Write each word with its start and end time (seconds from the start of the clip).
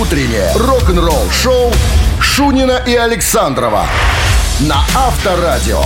Утреннее 0.00 0.50
рок-н-ролл-шоу 0.54 1.70
Шунина 2.18 2.82
и 2.86 2.94
Александрова 2.94 3.84
на 4.60 4.76
Авторадио. 4.96 5.82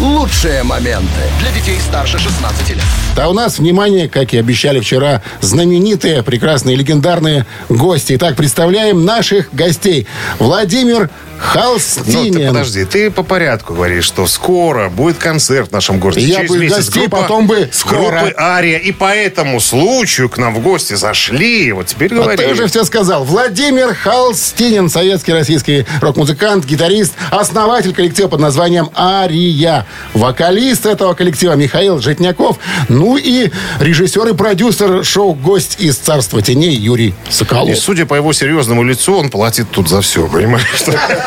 Лучшие 0.00 0.62
моменты 0.62 1.08
для 1.40 1.50
детей 1.52 1.78
старше 1.78 2.18
16 2.18 2.70
лет. 2.70 2.82
А 3.18 3.28
у 3.28 3.34
нас, 3.34 3.58
внимание, 3.58 4.08
как 4.08 4.32
и 4.32 4.38
обещали 4.38 4.80
вчера, 4.80 5.20
знаменитые, 5.42 6.22
прекрасные, 6.22 6.74
легендарные 6.74 7.44
гости. 7.68 8.14
Итак, 8.16 8.34
представляем 8.34 9.04
наших 9.04 9.52
гостей. 9.52 10.06
Владимир 10.38 11.10
Холстинин. 11.38 12.32
Ну, 12.34 12.38
ты 12.40 12.46
подожди, 12.48 12.84
ты 12.84 13.10
по 13.10 13.22
порядку 13.22 13.74
говоришь, 13.74 14.04
что 14.04 14.26
скоро 14.26 14.88
будет 14.88 15.18
концерт 15.18 15.68
в 15.70 15.72
нашем 15.72 15.98
городе. 16.00 16.20
Я 16.22 16.36
Через 16.38 16.50
бы 16.50 16.58
месяц 16.58 16.76
гостей, 16.76 17.00
группа- 17.06 17.22
потом 17.22 17.46
бы 17.46 17.68
скоро. 17.72 18.20
Группы 18.20 18.34
Ария. 18.38 18.78
И 18.78 18.92
по 18.92 19.14
этому 19.14 19.60
случаю 19.60 20.28
к 20.28 20.38
нам 20.38 20.54
в 20.54 20.60
гости 20.60 20.94
зашли. 20.94 21.72
Вот 21.72 21.86
теперь 21.86 22.12
Вот 22.14 22.22
говори. 22.24 22.38
ты 22.38 22.48
уже 22.52 22.66
все 22.66 22.84
сказал. 22.84 23.24
Владимир 23.24 23.94
Холстинин, 23.94 24.88
советский 24.88 25.32
российский 25.32 25.86
рок-музыкант, 26.00 26.64
гитарист, 26.64 27.12
основатель 27.30 27.92
коллектива 27.94 28.28
под 28.28 28.40
названием 28.40 28.90
«Ария». 28.96 29.86
Вокалист 30.14 30.86
этого 30.86 31.14
коллектива 31.14 31.52
Михаил 31.54 31.98
Житняков. 32.00 32.58
Ну 32.88 33.16
и 33.16 33.50
режиссер 33.80 34.28
и 34.28 34.34
продюсер 34.34 35.04
шоу 35.04 35.34
«Гость 35.34 35.76
из 35.80 35.96
царства 35.96 36.42
теней» 36.42 36.74
Юрий 36.74 37.14
И 37.28 37.32
Соколов. 37.32 37.78
судя 37.78 38.06
по 38.06 38.14
его 38.14 38.32
серьезному 38.32 38.82
лицу, 38.82 39.16
он 39.16 39.30
платит 39.30 39.70
тут 39.70 39.88
за 39.88 40.00
все, 40.00 40.26
понимаешь? 40.26 40.64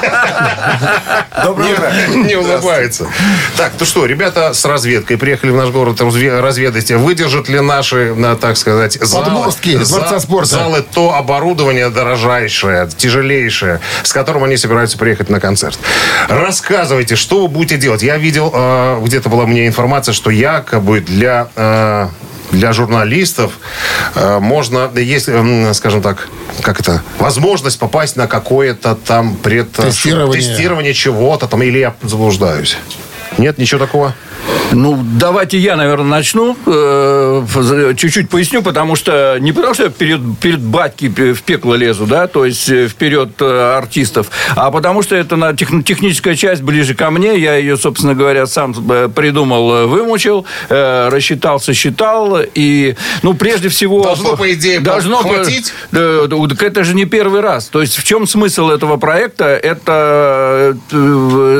Доброе 1.44 1.74
утро. 1.74 1.92
Не 2.16 2.36
улыбается. 2.36 3.08
Так, 3.55 3.74
ну 3.80 3.86
что, 3.86 4.05
ребята 4.05 4.54
с 4.54 4.66
разведкой 4.66 5.18
приехали 5.18 5.52
в 5.52 5.55
наш 5.55 5.70
город 5.70 6.02
разве- 6.02 6.40
разведать, 6.40 6.92
выдержат 6.92 7.50
ли 7.50 7.60
наши, 7.60 8.14
на, 8.16 8.36
так 8.36 8.58
сказать, 8.58 8.94
залы, 9.02 9.26
Подмостки 9.26 9.78
Дворца 9.78 10.20
спорта. 10.20 10.48
залы 10.50 10.86
то 10.94 11.14
оборудование 11.14 11.90
дорожайшее, 11.90 12.90
тяжелейшее, 12.96 13.80
с 14.04 14.12
которым 14.14 14.44
они 14.44 14.58
собираются 14.58 14.98
приехать 14.98 15.30
на 15.30 15.40
концерт. 15.40 15.77
Рассказывайте, 16.27 17.16
что 17.16 17.41
вы 17.43 17.48
будете 17.48 17.77
делать. 17.77 18.04
Я 18.04 18.18
видел, 18.18 18.52
э, 18.54 19.02
где-то 19.04 19.30
была 19.30 19.46
мне 19.46 19.68
информация, 19.68 20.14
что 20.14 20.30
якобы 20.30 20.99
для... 21.02 21.49
э, 22.51 22.55
для 22.55 22.73
журналистов 22.73 23.53
э, 24.15 24.40
можно, 24.40 24.91
есть, 24.95 25.29
м, 25.29 25.73
скажем 25.73 26.01
так, 26.01 26.27
как 26.62 26.79
это, 26.79 27.01
возможность 27.20 27.79
попасть 27.79 28.15
на 28.15 28.27
какое-то 28.27 28.95
там 28.95 29.35
пред... 29.35 29.71
Тестирование. 29.71 30.41
тестирование 30.41 30.93
чего-то 30.93 31.48
там, 31.48 31.63
или 31.63 31.79
я 31.79 31.93
заблуждаюсь? 32.03 32.77
Нет, 33.37 33.57
ничего 33.57 33.79
такого? 33.79 34.13
Ну, 34.73 34.99
давайте 35.20 35.57
я, 35.57 35.76
наверное, 35.76 36.05
начну. 36.09 36.55
э, 36.65 37.93
Чуть-чуть 37.98 38.29
поясню, 38.29 38.62
потому 38.62 38.95
что 38.95 39.37
не 39.40 39.51
потому, 39.53 39.73
что 39.73 39.84
я 39.84 39.90
перед, 39.90 40.20
перед 40.40 40.59
батьки 40.59 41.07
в 41.07 41.41
пекло 41.43 41.76
лезу, 41.76 42.05
да, 42.05 42.27
то 42.27 42.45
есть 42.45 42.68
э, 42.70 42.87
вперед 42.87 43.29
э, 43.40 43.75
артистов, 43.77 44.27
а 44.55 44.70
потому 44.71 45.01
что 45.03 45.15
это 45.15 45.35
на 45.37 45.53
тех- 45.53 45.70
техническая 45.85 46.35
часть 46.35 46.62
ближе 46.63 46.95
ко 46.95 47.09
мне. 47.12 47.37
Я 47.40 47.55
ее, 47.55 47.77
собственно 47.77 48.13
говоря, 48.13 48.45
сам 48.45 48.73
придумал, 48.73 49.87
вымучил, 49.87 50.45
э, 50.70 51.09
рассчитал, 51.09 51.59
сосчитал. 51.59 52.40
И, 52.53 52.95
ну, 53.23 53.34
прежде 53.34 53.70
всего... 53.70 54.03
Должно, 54.03 54.35
по 54.35 54.51
идее, 54.53 54.79
должно 54.79 55.21
по- 55.23 55.29
хватить? 55.29 55.73
Так 55.91 56.63
это 56.63 56.84
же 56.84 56.93
не 56.93 57.05
первый 57.05 57.41
раз. 57.41 57.68
То 57.68 57.81
есть 57.81 57.98
в 57.98 58.03
чем 58.03 58.27
смысл 58.27 58.70
этого 58.70 58.98
проекта? 58.98 59.45
Это 59.45 60.77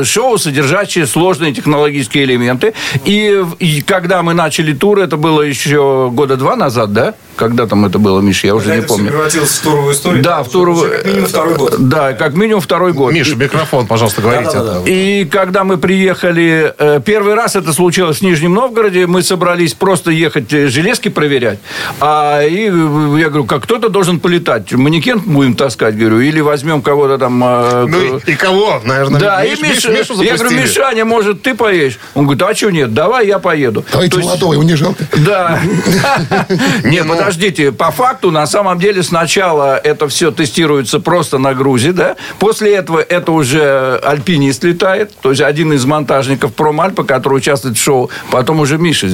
шоу, 0.03 0.38
содержащее 0.38 1.08
сложные 1.08 1.53
технологические 1.53 2.25
элементы. 2.25 2.73
И, 3.06 3.44
и 3.59 3.81
когда 3.81 4.23
мы 4.23 4.33
начали 4.33 4.73
тур, 4.73 5.00
это 5.00 5.17
было 5.17 5.42
еще 5.42 6.09
года 6.11 6.38
два 6.38 6.56
назад, 6.56 6.94
да? 6.94 7.16
Когда 7.38 7.67
там 7.67 7.85
это 7.85 7.99
было, 7.99 8.19
Миш, 8.19 8.43
я 8.43 8.55
уже 8.55 8.69
не 8.71 8.77
Это 8.77 8.88
всё 8.88 8.95
помню. 8.95 9.09
превратилось 9.11 9.52
в 9.52 9.61
туровую 9.63 9.93
историю. 9.93 10.23
Да, 10.23 10.43
в 10.43 10.49
тур... 10.49 10.69
Уже 10.69 10.89
как 10.89 11.05
минимум 11.05 11.27
второй 11.27 11.55
год. 11.55 11.75
Да, 11.80 12.13
как 12.13 12.33
минимум 12.33 12.61
второй 12.61 12.93
год. 12.93 13.13
Миша, 13.13 13.35
микрофон, 13.35 13.85
пожалуйста, 13.88 14.21
говорите. 14.21 14.57
И 14.91 15.25
когда 15.25 15.63
мы 15.63 15.77
приехали, 15.77 16.73
э, 16.77 16.99
первый 17.05 17.36
раз 17.36 17.55
это 17.55 17.73
случилось 17.73 18.17
в 18.17 18.21
Нижнем 18.23 18.53
Новгороде, 18.53 19.05
мы 19.08 19.21
собрались 19.21 19.73
просто 19.73 20.11
ехать 20.11 20.52
э, 20.52 20.67
железки 20.67 21.09
проверять. 21.09 21.59
А 21.99 22.42
и 22.43 22.70
э, 22.70 23.20
я 23.20 23.30
говорю, 23.30 23.45
как 23.45 23.64
кто-то 23.64 23.89
должен 23.89 24.20
полетать. 24.20 24.73
Манекен 24.73 25.20
будем 25.20 25.53
таскать, 25.55 25.95
говорю, 25.95 26.20
или 26.20 26.39
возьмем 26.42 26.81
кого-то 26.81 27.17
там. 27.20 27.43
э, 27.43 27.86
Ну 27.87 28.17
и, 28.26 28.33
кого, 28.36 28.81
наверное? 28.83 29.20
да, 29.20 29.45
Миш- 29.45 29.59
и 29.59 29.61
Миш- 29.61 29.86
Миш- 29.89 29.99
Мишу 29.99 30.21
я 30.23 30.37
говорю. 30.37 30.58
Мишаня, 30.58 31.05
может, 31.05 31.43
ты 31.43 31.53
поедешь? 31.53 31.99
Он 32.15 32.26
говорит, 32.26 32.42
а 32.42 32.55
что 32.55 32.71
нет, 32.71 32.93
давай 32.93 33.27
я 33.27 33.37
поеду. 33.39 33.86
Давайте 33.92 34.11
То 34.14 34.17
есть- 34.17 34.27
молодого, 34.30 34.53
его 34.53 34.64
не 34.64 34.76
жалко. 34.76 35.05
да. 35.17 35.59
Не, 36.83 37.03
ну- 37.03 37.27
подождите. 37.27 37.71
По 37.71 37.92
факту, 37.92 38.32
на 38.32 38.48
самом 38.48 38.80
деле, 38.80 39.04
сначала 39.04 39.77
это 39.77 40.08
все 40.08 40.32
тестируется 40.32 40.99
просто 40.99 41.38
на 41.38 41.54
грузе, 41.54 41.92
да? 41.92 42.15
После 42.39 42.73
этого 42.76 42.99
это 42.99 43.32
уже 43.32 43.99
альпинист 44.04 44.64
летает, 44.64 45.11
то 45.21 45.32
есть 45.32 45.42
один 45.42 45.73
из 45.73 45.86
монтажников 45.86 46.54
Промальпа, 46.54 47.04
который 47.04 47.36
участвует 47.36 47.77
в 47.77 47.82
шоу. 47.82 48.10
Потом 48.32 48.60
уже 48.61 48.77
Миша. 48.77 49.10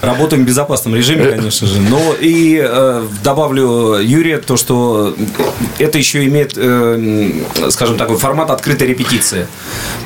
Работаем 0.00 0.44
в 0.44 0.46
безопасном 0.46 0.94
режиме, 0.94 1.32
конечно 1.32 1.66
же. 1.66 1.80
Но 1.80 2.14
и 2.18 2.60
э, 2.64 3.06
добавлю, 3.22 3.98
Юрия, 4.00 4.38
то, 4.38 4.56
что 4.56 5.14
это 5.78 5.98
еще 5.98 6.24
имеет, 6.24 6.54
э, 6.56 7.30
скажем 7.68 7.98
так, 7.98 8.10
формат 8.18 8.50
открытой 8.50 8.88
репетиции. 8.88 9.46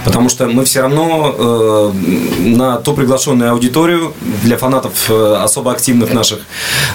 Потому 0.05 0.29
что 0.29 0.47
мы 0.47 0.65
все 0.65 0.83
равно 0.83 1.35
э, 1.39 2.49
на 2.49 2.77
ту 2.79 2.95
приглашенную 2.95 3.53
аудиторию 3.53 4.13
для 4.43 4.57
фанатов 4.57 5.09
э, 5.09 5.37
особо 5.37 5.73
активных 5.73 6.13
наших, 6.13 6.41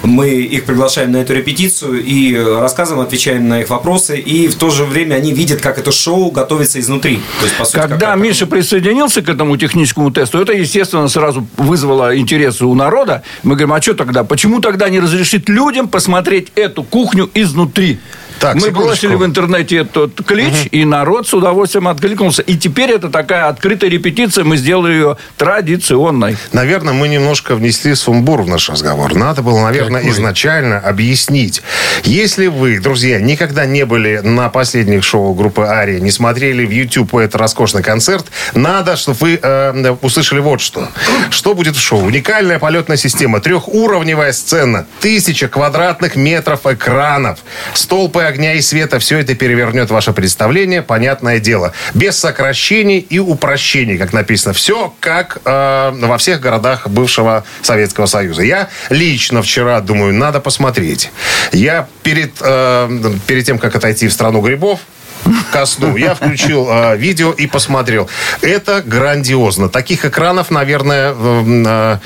мы 0.04 0.33
их 0.42 0.66
приглашаем 0.66 1.12
на 1.12 1.18
эту 1.18 1.34
репетицию 1.34 2.04
и 2.04 2.36
рассказываем, 2.36 3.06
отвечаем 3.06 3.48
на 3.48 3.62
их 3.62 3.70
вопросы. 3.70 4.18
И 4.20 4.48
в 4.48 4.56
то 4.56 4.70
же 4.70 4.86
время 4.86 5.16
они 5.16 5.32
видят, 5.34 5.62
как 5.62 5.78
это 5.78 5.92
шоу 5.92 6.32
готовится 6.32 6.80
изнутри. 6.80 7.20
То 7.40 7.46
есть, 7.46 7.58
по 7.58 7.66
сути, 7.66 7.76
Когда 7.78 8.12
как- 8.12 8.20
Миша 8.20 8.46
присоединился 8.48 9.22
к 9.22 9.30
этому 9.30 9.58
техническому 9.58 10.12
тесту, 10.12 10.40
это, 10.40 10.54
естественно, 10.54 11.08
сразу 11.08 11.48
вызвало 11.58 12.18
интерес 12.18 12.62
у 12.62 12.74
народа. 12.74 13.24
Мы 13.44 13.52
говорим, 13.56 13.74
а 13.74 13.82
что 13.82 13.94
тогда? 13.94 14.24
Почему 14.24 14.60
тогда 14.60 14.90
не 14.90 15.00
разрешить 15.00 15.50
людям 15.50 15.88
посмотреть 15.88 16.48
эту 16.56 16.84
кухню 16.84 17.30
изнутри? 17.34 18.00
Так, 18.40 18.56
Мы 18.56 18.62
секундочку. 18.62 18.84
бросили 18.88 19.16
в 19.16 19.26
интернете 19.26 19.78
этот 19.78 20.22
клич, 20.26 20.68
и 20.72 20.86
народ 20.86 21.28
с 21.28 21.34
удовольствием 21.34 21.88
откликнулся. 21.88 22.42
И 22.42 22.58
теперь 22.58 22.92
это 22.92 23.10
такая 23.10 23.48
открытая 23.48 23.90
репетиция, 23.90 24.44
мы 24.44 24.58
сделали 24.58 24.94
ее 24.94 25.18
традиционной. 25.38 26.36
Наверное, 26.52 26.94
мы 26.94 27.08
немножко 27.08 27.56
внесли 27.56 27.96
сумбур 27.96 28.42
в 28.42 28.48
наш 28.50 28.70
разговор. 28.70 29.14
Надо 29.16 29.42
было, 29.42 29.62
наверное, 29.64 30.02
Какой? 30.02 30.12
изначально 30.14 30.80
объяснить. 30.80 31.62
Если 32.04 32.48
вы, 32.48 32.80
друзья, 32.80 33.20
никогда 33.22 33.66
не 33.66 33.86
были 33.86 34.20
на 34.24 34.50
последних 34.50 35.04
шоу 35.04 35.34
группы 35.34 35.62
Ария, 35.64 36.00
не 36.00 36.12
смотрели 36.12 36.66
в 36.66 36.72
YouTube 36.72 37.16
этот 37.16 37.36
роскошный 37.36 37.84
концерт, 37.84 38.26
надо, 38.54 38.96
чтобы 38.98 39.18
вы 39.20 39.40
э, 39.42 39.96
услышали 40.02 40.40
вот 40.40 40.60
что. 40.62 40.88
Что 41.30 41.54
будет 41.54 41.76
в 41.76 41.82
шоу? 41.82 42.04
Уникальная 42.04 42.60
полетная 42.60 42.98
система, 42.98 43.40
трехуровневая 43.40 44.32
сцена, 44.34 44.86
тысяча 45.00 45.48
квадратных 45.48 46.16
метров 46.16 46.66
экранов, 46.66 47.40
столпы 47.74 48.24
огня 48.34 48.54
и 48.54 48.62
света. 48.62 49.00
Все 49.00 49.20
это 49.20 49.36
перевернет 49.36 49.92
ваше 49.92 50.12
представление, 50.12 50.82
понятное 50.82 51.40
дело. 51.40 51.74
Без 51.94 52.18
сокращений 52.18 53.00
и 53.00 53.20
упрощений, 53.20 53.98
как 53.98 54.12
написано. 54.12 54.54
Все 54.54 54.94
как 55.00 55.38
э, 55.46 55.92
во 55.94 56.18
всех 56.18 56.40
городах 56.40 56.88
бывшего 56.88 57.46
Советского 57.62 58.08
Союза. 58.08 58.42
Я 58.42 58.70
лично 58.90 59.42
вчера 59.42 59.80
думаю, 59.82 60.14
надо 60.14 60.40
посмотреть. 60.40 61.12
Я 61.52 61.88
перед, 62.02 62.34
э, 62.42 63.18
перед 63.28 63.46
тем, 63.46 63.60
как 63.60 63.76
отойти 63.76 64.08
в 64.08 64.14
страну 64.14 64.42
грибов, 64.42 64.80
ко 65.52 65.66
сну. 65.66 65.96
Я 65.96 66.16
включил 66.16 66.68
э, 66.70 66.98
видео 66.98 67.32
и 67.32 67.48
посмотрел. 67.48 68.10
Это 68.42 68.82
грандиозно. 68.82 69.70
Таких 69.70 70.06
экранов, 70.06 70.52
наверное, 70.52 71.14
э, 71.18 72.00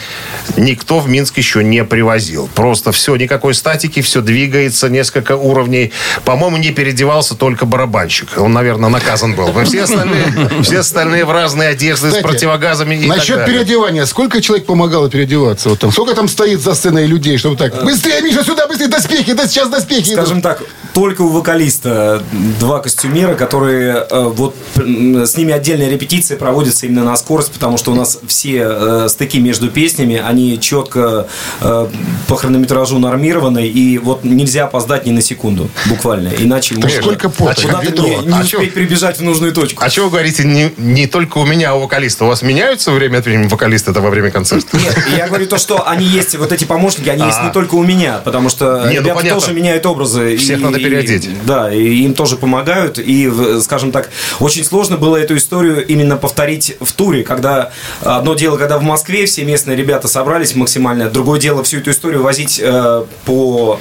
э, 0.58 0.60
никто 0.60 1.00
в 1.00 1.10
Минск 1.10 1.38
еще 1.38 1.64
не 1.64 1.84
привозил. 1.84 2.50
Просто 2.54 2.92
все, 2.92 3.16
никакой 3.16 3.54
статики, 3.54 4.02
все 4.02 4.22
двигается, 4.22 4.90
несколько 4.90 5.36
уровней. 5.36 5.92
По-моему, 6.26 6.58
не 6.58 6.72
переодевался 6.72 7.36
только 7.36 7.66
барабанщик. 7.66 8.30
Он, 8.38 8.54
наверное, 8.54 8.90
наказан 8.90 9.34
был. 9.34 9.48
Все 9.64 9.84
остальные, 9.84 10.34
все 10.62 10.80
остальные 10.80 11.26
в 11.26 11.32
разные 11.32 11.70
одежды 11.70 12.08
с 12.08 12.10
Кстати, 12.10 12.24
противогазами 12.24 12.96
и 12.96 13.08
так 13.08 13.18
Насчет 13.18 13.38
далее. 13.38 13.54
переодевания. 13.54 14.06
Сколько 14.06 14.42
человек 14.42 14.66
помогало 14.66 15.10
переодеваться? 15.10 15.70
Вот 15.70 15.80
там, 15.80 15.92
сколько 15.92 16.14
там 16.14 16.28
стоит 16.28 16.62
за 16.62 16.76
сценой 16.76 17.06
людей, 17.06 17.38
чтобы 17.38 17.56
так... 17.56 17.84
Быстрее, 17.84 18.22
Миша, 18.22 18.44
сюда, 18.44 18.68
быстрее, 18.68 18.88
доспехи, 18.88 19.34
да 19.34 19.48
сейчас 19.48 19.70
доспехи 19.70 20.10
идут». 20.10 20.26
Скажем 20.26 20.42
так, 20.42 20.64
только 20.98 21.22
у 21.22 21.30
вокалиста 21.30 22.22
два 22.60 22.80
костюма 22.80 22.98
костюмеры, 22.98 23.36
которые 23.36 24.08
э, 24.10 24.24
вот 24.24 24.56
с 24.76 25.38
ними 25.38 25.54
отдельная 25.54 25.88
репетиция 25.88 26.36
проводится 26.36 26.88
именно 26.88 27.04
на 27.04 27.16
скорость, 27.16 27.52
потому 27.52 27.78
что 27.78 27.92
у 27.92 27.96
нас 27.96 28.18
все 28.28 28.66
э, 28.68 29.08
стыки 29.08 29.40
между 29.40 29.70
песнями, 29.70 30.20
они 30.26 30.60
четко 30.60 31.28
э, 31.62 31.88
по 32.28 32.36
хронометражу 32.36 32.98
нормированы, 32.98 33.68
и 33.68 34.00
вот 34.00 34.24
нельзя 34.24 34.66
опоздать 34.66 35.06
ни 35.06 35.12
на 35.12 35.22
секунду, 35.22 35.70
буквально. 35.86 36.30
Иначе 36.40 36.74
можно 36.74 36.90
сколько 36.90 37.30
пота, 37.30 37.62
куда-то 37.62 37.86
ведро. 37.86 38.08
не, 38.08 38.16
не 38.16 38.34
А 38.34 38.42
успеть 38.42 38.50
чё? 38.50 38.72
прибежать 38.72 39.20
в 39.20 39.24
нужную 39.24 39.54
точку. 39.54 39.84
А 39.84 39.90
что 39.90 40.06
вы 40.06 40.10
говорите, 40.10 40.44
не, 40.44 40.72
не 40.78 41.06
только 41.06 41.38
у 41.38 41.46
меня, 41.46 41.72
а 41.72 41.76
у 41.76 41.82
вокалиста? 41.82 42.26
У 42.26 42.28
вас 42.28 42.42
меняются 42.42 42.92
время 42.92 43.20
от 43.20 43.26
времени 43.26 43.48
вокалисты 43.48 43.92
это 43.92 44.02
во 44.02 44.10
время 44.10 44.32
концерта? 44.32 44.76
Нет, 44.76 44.98
я 45.16 45.28
говорю 45.28 45.46
то, 45.46 45.60
что 45.60 45.88
они 45.88 46.06
есть, 46.06 46.36
вот 46.36 46.52
эти 46.52 46.66
помощники, 46.66 47.10
они 47.10 47.24
есть 47.24 47.38
А. 47.40 47.46
не 47.46 47.52
только 47.52 47.76
у 47.76 47.84
меня, 47.84 48.22
потому 48.26 48.50
что 48.50 48.86
ну, 48.86 48.92
ребята 48.92 49.30
тоже 49.30 49.54
меняют 49.54 49.86
образы. 49.86 50.36
Всех 50.38 50.62
надо 50.62 50.80
переодеть. 50.90 51.30
да, 51.46 51.74
и 51.74 52.04
им 52.04 52.14
тоже 52.14 52.36
помогают. 52.38 53.00
И, 53.00 53.32
скажем 53.62 53.92
так, 53.92 54.10
очень 54.40 54.64
сложно 54.64 54.98
было 54.98 55.18
эту 55.18 55.36
историю 55.38 55.86
именно 55.86 56.18
повторить 56.18 56.76
в 56.80 56.92
туре, 56.94 57.24
когда 57.24 57.72
одно 58.02 58.34
дело, 58.36 58.58
когда 58.58 58.78
в 58.78 58.84
Москве 58.84 59.26
все 59.26 59.44
местные 59.44 59.76
ребята 59.78 60.08
собрались 60.08 60.56
максимально, 60.56 61.10
другое 61.10 61.40
дело 61.40 61.64
всю 61.64 61.78
эту 61.78 61.92
историю 61.92 62.22
возить 62.24 62.60
э, 62.64 63.04
по 63.26 63.80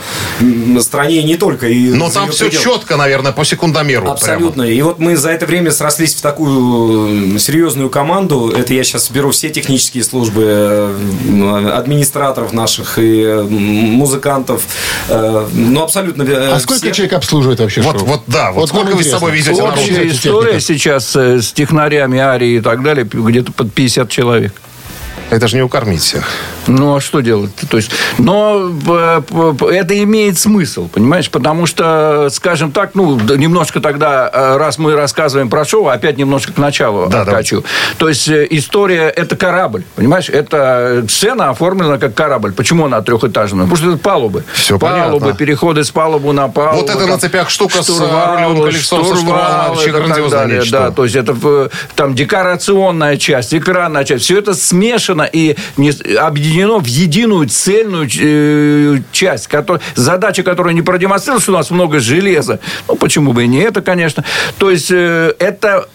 стране 0.80 1.22
не 1.22 1.36
только. 1.36 1.68
И 1.68 1.90
Но 1.90 2.10
там 2.10 2.30
все 2.30 2.46
пределы. 2.46 2.62
четко, 2.64 2.96
наверное, 2.96 3.32
по 3.32 3.44
секундомеру. 3.44 4.10
Абсолютно. 4.10 4.62
И 4.62 4.80
вот 4.82 4.98
мы 4.98 5.16
за 5.16 5.30
это 5.30 5.46
время 5.46 5.70
срослись 5.70 6.14
в 6.14 6.22
такую 6.22 7.38
серьезную 7.38 7.90
команду. 7.90 8.52
Это 8.56 8.74
я 8.74 8.84
сейчас 8.84 9.10
беру 9.10 9.30
все 9.30 9.48
технические 9.50 10.04
службы, 10.04 10.42
э, 10.46 11.70
администраторов 11.74 12.52
наших 12.52 12.98
и 12.98 13.22
э, 13.22 13.42
музыкантов. 13.42 14.64
Э, 15.08 15.46
Ну, 15.52 15.82
абсолютно. 15.82 16.24
А 16.24 16.58
сколько. 16.60 16.80
Человек 16.96 17.12
обслуживает 17.14 17.60
вообще 17.60 17.80
Вот, 17.82 17.98
шоу? 17.98 18.06
вот 18.06 18.22
да, 18.26 18.52
вот, 18.52 18.68
сколько 18.68 18.88
нам 18.88 18.96
вы 18.96 19.04
с 19.04 19.10
собой 19.10 19.32
везете? 19.32 19.62
Общая 19.62 20.08
история 20.08 20.60
сейчас 20.60 21.14
э, 21.14 21.40
с 21.40 21.52
технарями, 21.52 22.18
арии 22.18 22.56
и 22.56 22.60
так 22.60 22.82
далее, 22.82 23.04
где-то 23.04 23.52
под 23.52 23.72
50 23.72 24.08
человек. 24.08 24.52
Это 25.30 25.48
же 25.48 25.56
не 25.56 25.62
укормить 25.62 26.00
всех. 26.00 26.24
Ну, 26.68 26.96
а 26.96 27.00
что 27.00 27.20
делать? 27.20 27.50
То 27.68 27.76
есть, 27.76 27.90
но 28.18 28.70
э, 28.88 29.22
это 29.72 30.02
имеет 30.02 30.38
смысл, 30.38 30.88
понимаешь? 30.88 31.30
Потому 31.30 31.66
что, 31.66 32.28
скажем 32.30 32.72
так, 32.72 32.90
ну, 32.94 33.16
да, 33.16 33.36
немножко 33.36 33.80
тогда, 33.80 34.30
э, 34.32 34.56
раз 34.56 34.78
мы 34.78 34.94
рассказываем 34.94 35.48
про 35.48 35.64
шоу, 35.64 35.88
опять 35.88 36.16
немножко 36.16 36.52
к 36.52 36.58
началу 36.58 37.08
Да, 37.08 37.22
откачу. 37.22 37.64
То 37.98 38.08
есть, 38.08 38.28
э, 38.28 38.46
история– 38.50 39.08
это 39.16 39.36
корабль, 39.36 39.84
понимаешь? 39.96 40.28
Это 40.28 41.04
сцена 41.08 41.50
оформлена 41.50 41.98
как 41.98 42.14
корабль. 42.14 42.52
Почему 42.52 42.86
она 42.86 43.02
трехэтажная? 43.02 43.64
Потому 43.64 43.76
что 43.76 43.88
это 43.90 43.98
палубы. 43.98 44.44
Всё 44.52 44.78
палубы, 44.78 45.20
понятно. 45.20 45.38
переходы 45.38 45.84
с 45.84 45.90
палубы 45.90 46.32
на 46.32 46.48
палубу. 46.48 46.82
Вот 46.82 46.90
это 46.90 47.00
на 47.00 47.12
там 47.12 47.20
цепях 47.20 47.50
штука 47.50 47.82
с, 47.82 47.88
э, 47.88 47.92
штурвалы, 47.92 48.36
рулевым 48.36 48.64
колесом, 48.64 49.04
со 49.04 49.68
вообще 49.68 49.88
и 49.88 49.92
так 49.92 50.30
далее. 50.30 50.62
Да, 50.70 50.90
то 50.90 51.04
есть 51.04 51.16
это 51.16 51.70
там 51.94 52.14
декорационная 52.14 53.16
часть, 53.16 53.54
экранная 53.54 54.04
часть, 54.04 54.24
все 54.24 54.38
это 54.38 54.54
смешано 54.54 55.15
и 55.24 55.56
не- 55.76 56.16
объединено 56.16 56.78
в 56.78 56.86
единую 56.86 57.48
цельную 57.48 58.08
э, 58.18 58.98
часть, 59.12 59.46
которая, 59.48 59.82
задача 59.94 60.42
которой 60.42 60.74
не 60.74 60.82
продемонстрировать, 60.82 61.42
что 61.42 61.52
у 61.52 61.56
нас 61.56 61.70
много 61.70 62.00
железа. 62.00 62.60
Ну, 62.88 62.96
почему 62.96 63.32
бы 63.32 63.44
и 63.44 63.46
не 63.46 63.60
это, 63.60 63.82
конечно. 63.82 64.24
То 64.58 64.70
есть 64.70 64.90
э, 64.90 65.34
это 65.38 65.88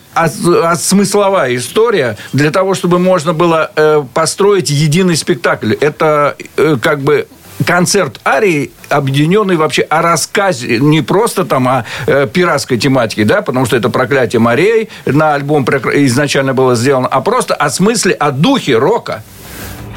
смысловая 0.78 1.56
история 1.56 2.18
для 2.34 2.52
того, 2.52 2.74
чтобы 2.74 3.00
можно 3.00 3.34
было 3.34 3.72
э, 3.76 4.04
построить 4.14 4.70
единый 4.70 5.16
спектакль. 5.16 5.74
Это 5.74 6.36
э, 6.58 6.78
как 6.82 7.02
бы 7.02 7.28
концерт 7.66 8.20
арии 8.26 8.72
объединенный 8.90 9.56
вообще 9.56 9.84
о 9.84 10.02
рассказе, 10.02 10.80
не 10.80 11.02
просто 11.02 11.46
там 11.46 11.68
о 11.68 11.86
э, 12.08 12.28
пиратской 12.32 12.78
тематике, 12.78 13.24
да, 13.24 13.42
потому 13.42 13.66
что 13.66 13.78
это 13.78 13.90
проклятие 13.90 14.40
морей 14.40 14.90
на 15.06 15.34
альбом 15.34 15.64
изначально 15.64 16.54
было 16.54 16.76
сделано, 16.76 17.08
а 17.08 17.22
просто 17.22 17.56
о 17.56 17.70
смысле, 17.70 18.14
о 18.14 18.32
духе 18.32 18.78
рока 18.78 19.24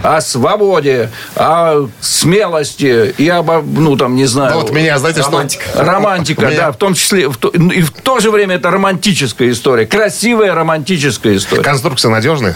о 0.04 0.20
свободе, 0.20 1.10
о 1.34 1.88
смелости 2.00 3.14
и 3.16 3.26
об, 3.28 3.50
ну, 3.66 3.96
там, 3.96 4.14
не 4.16 4.26
знаю... 4.26 4.54
Ну, 4.54 4.60
вот 4.60 4.70
меня, 4.70 4.98
знаете, 4.98 5.22
Романтика. 5.22 5.64
что... 5.66 5.82
Романтика, 5.82 6.46
Меня- 6.46 6.56
да, 6.56 6.72
в 6.72 6.76
том 6.76 6.92
числе, 6.92 7.28
в 7.28 7.38
то- 7.38 7.48
и 7.48 7.80
в 7.80 7.90
то 7.90 8.20
же 8.20 8.30
время 8.30 8.56
это 8.56 8.70
романтическая 8.70 9.50
история, 9.50 9.86
красивая 9.86 10.54
романтическая 10.54 11.36
история. 11.36 11.62
Конструкция 11.62 12.10
надежная? 12.10 12.54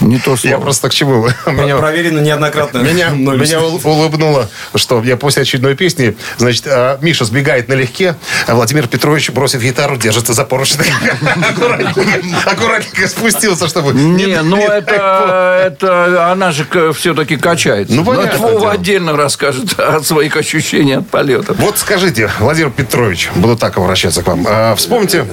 Не 0.00 0.18
то 0.18 0.36
слово. 0.36 0.54
Я 0.54 0.58
просто 0.58 0.88
к 0.88 0.92
чему? 0.94 1.26
Меня- 1.46 1.76
Проверено 1.76 2.20
неоднократно. 2.20 2.78
Меня, 2.78 3.08
меня 3.10 3.60
ул- 3.60 3.80
улыбнуло, 3.84 4.48
что 4.74 5.02
я 5.02 5.16
после 5.16 5.42
очередной 5.42 5.74
песни, 5.74 6.16
значит, 6.38 6.64
а, 6.66 6.98
Миша 7.02 7.24
сбегает 7.24 7.68
налегке, 7.68 8.14
а 8.46 8.54
Владимир 8.54 8.86
Петрович 8.88 9.30
бросит 9.30 9.60
гитару, 9.62 9.96
держится 9.96 10.32
за 10.32 10.44
поручень. 10.44 10.80
Аккуратненько, 11.48 12.02
аккуратненько 12.50 13.08
спустился, 13.08 13.68
чтобы... 13.68 13.92
Не, 13.92 14.40
ну 14.42 14.56
это, 14.56 15.64
это 15.66 16.30
она 16.32 16.52
же 16.52 16.66
все-таки 16.94 17.36
качается. 17.36 17.94
Ну, 17.94 18.02
Ну, 18.02 18.06
понятное 18.06 18.30
это 18.30 18.38
Вова 18.40 18.72
отдельно 18.72 19.16
расскажет 19.16 19.78
о 19.78 20.00
своих 20.02 20.36
ощущениях 20.36 21.00
от 21.00 21.08
полета. 21.10 21.54
Вот 21.54 21.78
скажите, 21.78 22.30
Владимир 22.38 22.70
Петрович, 22.70 23.30
буду 23.34 23.56
так 23.56 23.76
обращаться 23.76 24.22
к 24.22 24.26
вам. 24.26 24.46
а, 24.48 24.74
Вспомните... 24.74 25.24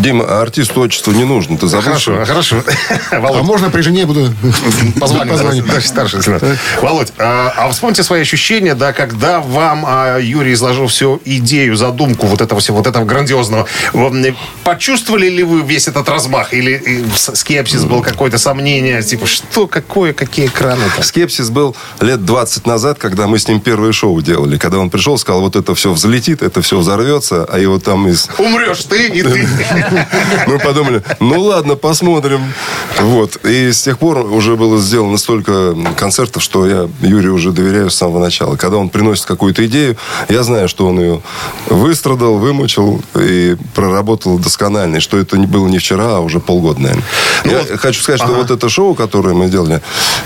Дима, 0.00 0.40
артисту 0.40 0.80
отчество 0.80 1.12
не 1.12 1.24
нужно. 1.24 1.56
Ты 1.58 1.66
забыл? 1.66 1.84
Хорошо, 1.86 2.24
хорошо. 2.24 2.62
А 3.10 3.20
можно 3.42 3.70
при 3.70 3.82
жене 3.82 4.06
буду 4.06 4.15
Позвоню, 5.00 5.30
позвонить? 5.30 5.66
товарищ 5.66 5.86
старший 5.86 6.18
лейтенант. 6.18 6.58
Володь, 6.82 7.12
а, 7.18 7.52
а 7.56 7.70
вспомните 7.70 8.02
свои 8.02 8.22
ощущения, 8.22 8.74
да, 8.74 8.92
когда 8.92 9.40
вам 9.40 9.84
а, 9.86 10.18
Юрий 10.18 10.52
изложил 10.52 10.86
всю 10.86 11.20
идею, 11.24 11.76
задумку 11.76 12.26
вот 12.26 12.40
этого 12.40 12.60
всего, 12.60 12.78
вот 12.78 12.86
этого 12.86 13.04
грандиозного. 13.04 13.66
Почувствовали 14.64 15.28
ли 15.28 15.42
вы 15.42 15.62
весь 15.62 15.88
этот 15.88 16.08
размах? 16.08 16.52
Или 16.52 17.04
скепсис 17.16 17.84
был 17.84 18.02
какое-то 18.02 18.38
сомнение? 18.38 19.02
Типа, 19.02 19.26
что, 19.26 19.66
какое, 19.66 20.12
какие 20.12 20.46
экраны-то? 20.46 21.02
Скепсис 21.02 21.50
был 21.50 21.76
лет 22.00 22.24
20 22.24 22.66
назад, 22.66 22.98
когда 22.98 23.26
мы 23.26 23.38
с 23.38 23.48
ним 23.48 23.60
первое 23.60 23.92
шоу 23.92 24.20
делали. 24.20 24.58
Когда 24.58 24.78
он 24.78 24.90
пришел, 24.90 25.18
сказал, 25.18 25.40
вот 25.40 25.56
это 25.56 25.74
все 25.74 25.92
взлетит, 25.92 26.42
это 26.42 26.62
все 26.62 26.78
взорвется, 26.78 27.44
а 27.44 27.58
его 27.58 27.78
там 27.78 28.08
из... 28.08 28.28
Умрешь 28.38 28.84
ты 28.84 29.08
и 29.08 29.22
ты. 29.22 29.48
Мы 30.46 30.58
подумали, 30.58 31.02
ну 31.20 31.40
ладно, 31.40 31.74
посмотрим. 31.74 32.52
Вот. 33.00 33.36
И 33.44 33.72
с 33.72 33.82
тех 33.82 33.98
пор 33.98 34.05
уже 34.14 34.56
было 34.56 34.78
сделано 34.78 35.18
столько 35.18 35.74
концертов, 35.96 36.42
что 36.42 36.66
я 36.66 36.88
Юрию 37.00 37.34
уже 37.34 37.52
доверяю 37.52 37.90
с 37.90 37.94
самого 37.94 38.20
начала. 38.20 38.56
Когда 38.56 38.76
он 38.76 38.88
приносит 38.88 39.24
какую-то 39.24 39.66
идею, 39.66 39.96
я 40.28 40.42
знаю, 40.42 40.68
что 40.68 40.86
он 40.86 41.00
ее 41.00 41.22
выстрадал, 41.68 42.36
вымучил 42.36 43.02
и 43.14 43.56
проработал 43.74 44.38
досконально. 44.38 44.96
И 44.96 45.00
что 45.00 45.18
это 45.18 45.38
не 45.38 45.46
было 45.46 45.66
не 45.66 45.78
вчера, 45.78 46.16
а 46.16 46.20
уже 46.20 46.40
полгода, 46.40 46.80
наверное. 46.80 47.04
Я 47.50 47.76
хочу 47.76 48.02
сказать, 48.02 48.20
что 48.20 48.32
вот 48.32 48.50
это 48.50 48.68
шоу, 48.68 48.94
которое 48.94 49.34
мы 49.34 49.48
делали, 49.48 49.80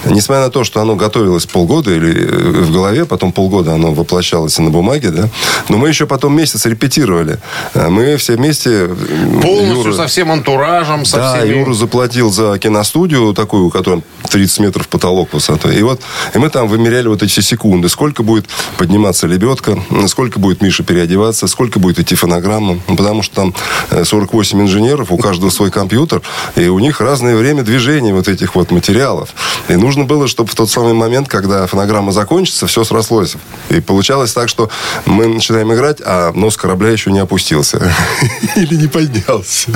несмотря 0.04 0.44
на 0.44 0.50
то, 0.50 0.64
что 0.64 0.80
оно 0.80 0.96
готовилось 0.96 1.46
полгода 1.46 1.92
или 1.92 2.12
э, 2.26 2.62
в 2.62 2.72
голове, 2.72 3.04
потом 3.04 3.32
полгода 3.32 3.74
оно 3.74 3.92
воплощалось 3.92 4.58
на 4.58 4.70
бумаге, 4.70 5.10
да, 5.10 5.28
но 5.68 5.76
мы 5.78 5.88
еще 5.88 6.06
потом 6.06 6.36
месяц 6.36 6.66
репетировали. 6.66 7.38
А 7.74 7.88
Мы 7.90 8.16
все 8.16 8.36
вместе... 8.36 8.70
э, 8.90 9.40
Полностью 9.42 9.90
Юра- 9.92 9.96
со 9.96 10.06
всем 10.06 10.30
антуражем, 10.32 11.04
со 11.04 11.16
да, 11.16 11.36
всеми... 11.38 11.58
Юра 11.60 11.74
заплатил 11.74 12.30
за 12.30 12.58
киностудию 12.58 13.32
такую, 13.34 13.66
у 13.66 13.70
которой 13.70 14.02
30 14.30 14.60
метров 14.60 14.88
потолок 14.88 15.32
высотой. 15.32 15.76
И 15.76 15.82
вот 15.82 16.00
и 16.34 16.38
мы 16.38 16.50
там 16.50 16.68
вымеряли 16.68 17.08
вот 17.08 17.22
эти 17.22 17.40
секунды. 17.40 17.88
Сколько 17.88 18.22
будет 18.22 18.46
подниматься 18.76 19.26
лебедка, 19.26 19.78
сколько 20.06 20.38
будет 20.38 20.62
Миша 20.62 20.82
переодеваться, 20.82 21.46
сколько 21.46 21.78
будет 21.78 21.98
идти 21.98 22.14
фонограмма. 22.14 22.80
Ну, 22.88 22.96
Потому 22.96 23.22
что 23.22 23.34
там 23.34 23.54
э, 23.90 24.04
48 24.04 24.60
инженеров, 24.62 25.10
у 25.12 25.16
каждого 25.18 25.50
свой 25.50 25.70
компьютер, 25.70 26.22
и 26.56 26.68
у 26.68 26.78
них 26.78 27.00
разное 27.10 27.34
время 27.34 27.62
движения 27.64 28.14
вот 28.14 28.28
этих 28.28 28.54
вот 28.54 28.70
материалов. 28.70 29.30
И 29.68 29.74
нужно 29.74 30.04
было, 30.04 30.28
чтобы 30.28 30.48
в 30.48 30.54
тот 30.54 30.70
самый 30.70 30.92
момент, 30.92 31.26
когда 31.26 31.66
фонограмма 31.66 32.12
закончится, 32.12 32.68
все 32.68 32.84
срослось. 32.84 33.34
И 33.68 33.80
получалось 33.80 34.32
так, 34.32 34.48
что 34.48 34.70
мы 35.06 35.26
начинаем 35.26 35.72
играть, 35.74 35.98
а 36.04 36.32
нос 36.32 36.56
корабля 36.56 36.90
еще 36.90 37.10
не 37.10 37.18
опустился. 37.18 37.92
Или 38.56 38.76
не 38.76 38.86
поднялся. 38.86 39.72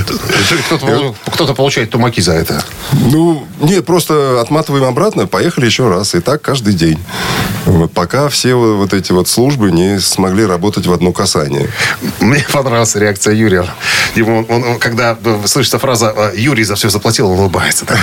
Кто-то, 0.67 1.15
кто-то 1.27 1.55
получает 1.55 1.91
тумаки 1.91 2.21
за 2.21 2.35
это. 2.35 2.65
Ну, 2.93 3.49
нет, 3.61 3.85
просто 3.85 4.41
отматываем 4.41 4.85
обратно, 4.85 5.27
поехали 5.27 5.67
еще 5.67 5.89
раз. 5.89 6.15
И 6.15 6.21
так 6.21 6.41
каждый 6.41 6.75
день. 6.75 6.99
Вот, 7.67 7.93
пока 7.93 8.29
все 8.29 8.55
вот, 8.55 8.93
эти 8.93 9.13
вот 9.13 9.29
службы 9.29 9.71
не 9.73 9.99
смогли 9.99 10.45
работать 10.45 10.87
в 10.87 10.93
одно 10.93 11.13
касание. 11.13 11.71
Мне 12.21 12.45
понравилась 12.53 12.95
реакция 12.95 13.35
Юрия. 13.35 13.67
Ему, 14.15 14.45
он, 14.49 14.65
он- 14.65 14.79
когда 14.79 15.17
э, 15.25 15.43
слышится 15.47 15.79
фраза 15.79 16.13
э, 16.15 16.33
«Юрий 16.37 16.65
за 16.65 16.75
все 16.75 16.91
заплатил», 16.91 17.31
он 17.31 17.39
улыбается. 17.41 17.87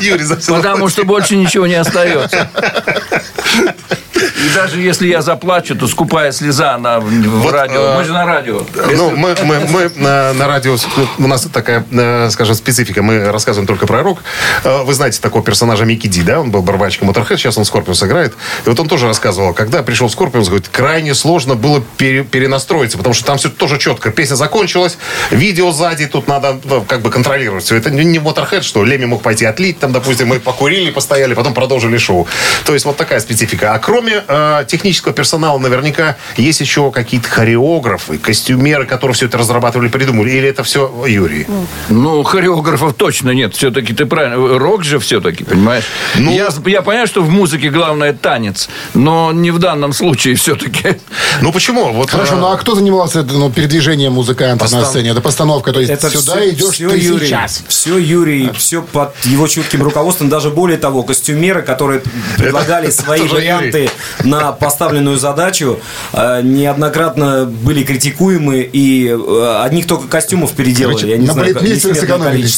Юрий 0.00 0.24
за 0.24 0.36
все 0.38 0.56
Потому 0.56 0.88
что 0.88 1.04
больше 1.04 1.36
ничего 1.36 1.66
не 1.66 1.74
остается. 1.74 2.48
И 4.44 4.54
даже 4.54 4.80
если 4.80 5.06
я 5.08 5.22
заплачу, 5.22 5.74
то 5.74 5.86
скупая 5.86 6.32
слеза 6.32 6.76
на, 6.78 7.00
Вот, 7.00 7.52
радио. 7.52 7.80
э, 7.80 7.96
Мы 7.96 8.04
же 8.04 8.12
на 8.12 8.26
радио. 8.26 8.62
Ну, 8.96 9.10
мы, 9.16 9.34
мы, 9.42 9.60
мы 9.60 9.90
на, 9.96 10.32
на 10.34 10.46
радио, 10.46 10.76
у 11.18 11.26
нас 11.26 11.46
такая, 11.52 11.84
э, 11.90 12.28
скажем, 12.30 12.54
специфика, 12.54 13.02
мы 13.02 13.30
рассказываем 13.30 13.66
только 13.66 13.86
про 13.86 14.02
рок. 14.02 14.22
Э, 14.64 14.82
Вы 14.82 14.92
знаете 14.94 15.20
такого 15.20 15.42
персонажа 15.42 15.84
Микки 15.84 16.08
Ди, 16.08 16.22
да? 16.22 16.40
Он 16.40 16.50
был 16.50 16.62
барабанщиком 16.62 17.08
Motorhead, 17.10 17.36
сейчас 17.38 17.56
он 17.56 17.64
Скорпиус 17.64 18.02
играет. 18.02 18.34
И 18.66 18.68
вот 18.68 18.78
он 18.78 18.88
тоже 18.88 19.06
рассказывал, 19.06 19.54
когда 19.54 19.82
пришел 19.82 20.10
Скорпиус, 20.10 20.48
говорит, 20.48 20.68
крайне 20.68 21.14
сложно 21.14 21.54
было 21.54 21.82
пере- 21.96 22.24
перенастроиться, 22.24 22.98
потому 22.98 23.14
что 23.14 23.24
там 23.24 23.38
все 23.38 23.48
тоже 23.48 23.78
четко. 23.78 24.10
Песня 24.10 24.34
закончилась, 24.34 24.98
видео 25.30 25.70
сзади, 25.72 26.06
тут 26.06 26.28
надо 26.28 26.60
ну, 26.64 26.82
как 26.82 27.00
бы 27.00 27.10
контролировать 27.10 27.64
все. 27.64 27.76
Это 27.76 27.90
не 27.90 28.18
Motorhead, 28.18 28.62
что 28.62 28.84
Леми 28.84 29.06
мог 29.06 29.22
пойти 29.22 29.44
отлить, 29.46 29.78
там, 29.78 29.92
допустим, 29.92 30.28
мы 30.28 30.38
покурили, 30.40 30.90
постояли, 30.90 31.34
потом 31.34 31.54
продолжили 31.54 31.96
шоу. 31.96 32.26
То 32.66 32.74
есть 32.74 32.84
вот 32.84 32.96
такая 32.96 33.20
специфика. 33.20 33.72
А 33.74 33.78
кроме 33.78 34.22
э, 34.34 34.64
технического 34.66 35.14
персонала, 35.14 35.58
наверняка 35.58 36.16
есть 36.36 36.60
еще 36.60 36.90
какие-то 36.90 37.28
хореографы, 37.28 38.18
костюмеры, 38.18 38.86
которые 38.86 39.14
все 39.14 39.26
это 39.26 39.38
разрабатывали, 39.38 39.88
придумали. 39.88 40.30
Или 40.30 40.48
это 40.48 40.64
все 40.64 40.90
Юрий? 41.06 41.46
Ну, 41.88 42.22
хореографов 42.22 42.94
точно 42.94 43.30
нет. 43.30 43.54
Все-таки 43.54 43.94
ты 43.94 44.06
правильно. 44.06 44.58
Рок 44.58 44.84
же 44.84 44.98
все-таки, 44.98 45.44
понимаешь? 45.44 45.84
Ну- 46.16 46.32
я, 46.34 46.48
я 46.66 46.82
понимаю, 46.82 47.06
что 47.06 47.22
в 47.22 47.30
музыке 47.30 47.70
главное 47.70 48.12
танец, 48.12 48.68
но 48.94 49.32
не 49.32 49.50
в 49.50 49.58
данном 49.58 49.92
случае 49.92 50.34
все-таки. 50.34 50.98
Ну 51.40 51.52
почему? 51.52 51.92
Вот, 51.92 52.10
Хорошо, 52.10 52.34
э, 52.34 52.38
ну 52.38 52.46
а 52.52 52.56
кто 52.56 52.74
занимался 52.74 53.22
ну, 53.22 53.50
передвижением 53.50 54.12
музыканта 54.12 54.64
на 54.64 54.68
Постан- 54.70 54.84
сцене? 54.86 55.10
Это 55.10 55.20
постановка, 55.20 55.72
то 55.72 55.80
есть 55.80 55.92
Это 55.92 56.10
сюда 56.10 56.36
все, 56.36 56.50
идешь 56.50 56.74
все 56.74 56.88
ты 56.88 56.96
Юрий, 56.98 57.26
сейчас. 57.26 57.62
Все 57.68 57.98
Юрий, 57.98 58.50
все 58.56 58.82
под 58.82 59.14
его 59.24 59.46
чутким 59.46 59.82
руководством. 59.82 60.28
Даже 60.28 60.50
более 60.50 60.78
того, 60.78 61.02
костюмеры, 61.02 61.62
которые 61.62 62.02
предлагали 62.36 62.90
свои 62.90 63.26
варианты 63.26 63.90
на 64.24 64.52
поставленную 64.52 65.18
задачу, 65.18 65.78
э, 66.12 66.40
неоднократно 66.42 67.44
были 67.44 67.84
критикуемы, 67.84 68.60
и 68.60 69.08
э, 69.08 69.60
одних 69.62 69.86
только 69.86 70.08
костюмов 70.08 70.52
переделали. 70.52 70.94
Короче, 70.94 71.10
я 71.10 71.16
не 71.18 71.26
на 71.26 71.32
знаю, 71.32 71.54
балетмейстере 71.54 71.94
сэкономили. 71.94 72.48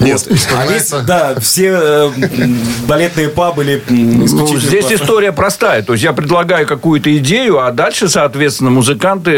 Нет, 0.00 0.26
Вот. 0.26 0.38
А 0.92 1.00
да, 1.02 1.34
все 1.40 1.78
э, 1.80 2.10
балетные 2.86 3.28
па 3.28 3.52
были 3.52 3.82
Ну, 3.88 4.56
здесь 4.58 4.86
по- 4.86 4.94
история 4.94 5.32
простая. 5.32 5.82
То 5.82 5.92
есть 5.92 6.04
я 6.04 6.12
предлагаю 6.12 6.66
какую-то 6.66 7.14
идею, 7.18 7.64
а 7.64 7.70
дальше, 7.72 8.08
соответственно, 8.08 8.70
музыканты 8.70 9.32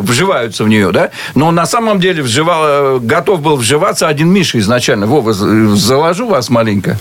вживаются 0.00 0.64
в 0.64 0.68
нее, 0.68 0.90
да? 0.92 1.10
Но 1.34 1.50
на 1.50 1.66
самом 1.66 2.00
деле 2.00 2.22
вживал, 2.22 3.00
готов 3.00 3.40
был 3.40 3.56
вживаться 3.56 4.08
один 4.08 4.30
Миша 4.30 4.58
изначально. 4.58 5.06
Вова, 5.06 5.32
заложу 5.32 6.26
вас 6.28 6.48
маленько. 6.50 6.98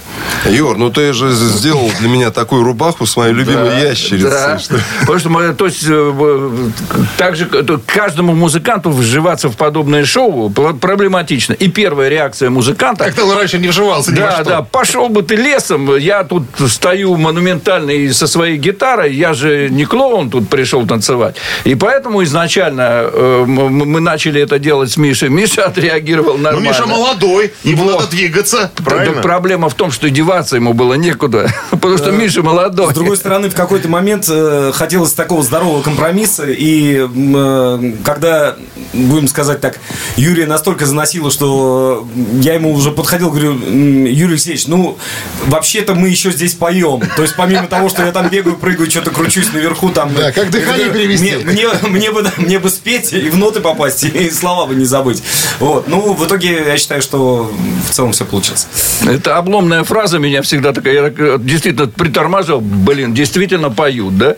Юр, 0.49 0.77
ну 0.77 0.89
ты 0.91 1.13
же 1.13 1.31
сделал 1.31 1.89
для 1.99 2.09
меня 2.09 2.31
такую 2.31 2.63
рубаху 2.63 3.05
с 3.05 3.17
моей 3.17 3.33
любимой 3.33 3.54
ящерицей. 3.59 4.29
Да. 4.29 4.59
что- 4.59 4.75
Потому 5.01 5.19
что 5.19 5.29
мы, 5.29 5.53
то 5.53 5.65
есть, 5.65 5.83
э, 5.87 6.69
так 7.17 7.35
же, 7.35 7.45
то 7.45 7.79
каждому 7.85 8.33
музыканту 8.33 8.89
вживаться 8.91 9.49
в 9.49 9.55
подобное 9.57 10.05
шоу 10.05 10.49
пр- 10.49 10.73
проблематично. 10.75 11.53
И 11.53 11.67
первая 11.69 12.09
реакция 12.09 12.49
музыканта... 12.49 13.05
Как-то 13.05 13.25
он 13.25 13.37
раньше 13.37 13.57
не 13.57 13.67
вживался 13.67 14.11
ни 14.11 14.19
во 14.19 14.27
Да, 14.27 14.31
что. 14.33 14.43
да, 14.45 14.61
пошел 14.61 15.09
бы 15.09 15.21
ты 15.23 15.35
лесом. 15.35 15.95
Я 15.97 16.23
тут 16.23 16.43
стою 16.67 17.15
монументально 17.15 17.91
и 17.91 18.11
со 18.11 18.27
своей 18.27 18.57
гитарой. 18.57 19.13
Я 19.13 19.33
же 19.33 19.69
не 19.69 19.85
клоун 19.85 20.29
тут 20.29 20.49
пришел 20.49 20.85
танцевать. 20.87 21.35
И 21.63 21.75
поэтому 21.75 22.23
изначально 22.23 23.09
э, 23.11 23.43
мы 23.45 23.99
начали 23.99 24.41
это 24.41 24.59
делать 24.59 24.91
с 24.91 24.97
Мишей. 24.97 25.29
Миша 25.29 25.65
отреагировал 25.65 26.37
Ну, 26.37 26.43
нормально. 26.43 26.67
Миша 26.69 26.85
молодой, 26.85 27.53
ему 27.63 27.83
Вот. 27.83 27.95
надо 28.01 28.07
двигаться, 28.11 28.71
Да, 28.77 28.83
правильно? 28.83 29.21
Проблема 29.21 29.69
в 29.69 29.73
том, 29.75 29.91
что 29.91 30.09
деваться 30.09 30.55
ему 30.55 30.73
было 30.73 30.93
некуда. 30.95 31.51
Потому 31.71 31.97
что 31.97 32.11
Миша 32.11 32.41
молодой. 32.41 32.91
С 32.91 32.95
другой 32.95 33.17
стороны, 33.17 33.44
в 33.49 33.55
какой-то 33.55 33.87
момент 33.87 34.25
э, 34.29 34.71
хотелось 34.73 35.13
такого 35.13 35.43
здорового 35.43 35.81
компромисса, 35.81 36.45
и 36.47 37.07
э, 37.07 37.93
когда, 38.03 38.55
будем 38.93 39.27
сказать 39.27 39.61
так, 39.61 39.79
Юрия 40.15 40.45
настолько 40.45 40.85
заносило, 40.85 41.31
что 41.31 42.07
я 42.41 42.53
ему 42.53 42.73
уже 42.73 42.91
подходил, 42.91 43.29
говорю, 43.29 43.51
«М, 43.51 44.05
Юрий 44.05 44.33
Алексеевич, 44.33 44.67
ну, 44.67 44.97
вообще-то 45.45 45.95
мы 45.95 46.09
еще 46.09 46.31
здесь 46.31 46.53
поем. 46.53 47.01
То 47.15 47.21
есть, 47.21 47.35
помимо 47.35 47.67
того, 47.67 47.89
что 47.89 48.03
я 48.03 48.11
там 48.11 48.29
бегаю, 48.29 48.55
прыгаю, 48.55 48.89
что-то 48.89 49.11
кручусь 49.11 49.51
наверху, 49.53 49.89
там... 49.89 50.13
Да, 50.13 50.31
как 50.31 50.49
дыхание 50.49 50.89
перевести. 50.89 51.35
Мне, 51.37 51.67
мне, 51.67 51.89
мне 51.89 52.11
бы, 52.11 52.31
мне 52.37 52.59
бы 52.59 52.69
спеть 52.69 53.13
и 53.13 53.29
в 53.29 53.37
ноты 53.37 53.59
попасть, 53.59 54.03
и 54.03 54.29
слова 54.29 54.65
бы 54.65 54.75
не 54.75 54.85
забыть. 54.85 55.23
Вот. 55.59 55.87
Ну, 55.87 56.13
в 56.13 56.25
итоге, 56.25 56.63
я 56.65 56.77
считаю, 56.77 57.01
что 57.01 57.51
в 57.89 57.93
целом 57.93 58.11
все 58.11 58.25
получилось. 58.25 58.67
Это 59.07 59.37
обломная 59.37 59.83
фраза 59.83 60.19
меня 60.19 60.41
всегда 60.41 60.73
такая. 60.73 60.93
Я 60.93 61.13
э, 61.17 61.37
действительно 61.39 61.87
притормаживал. 61.87 62.61
Блин, 62.61 63.13
действительно 63.25 63.69
поют, 63.71 64.17
да? 64.17 64.35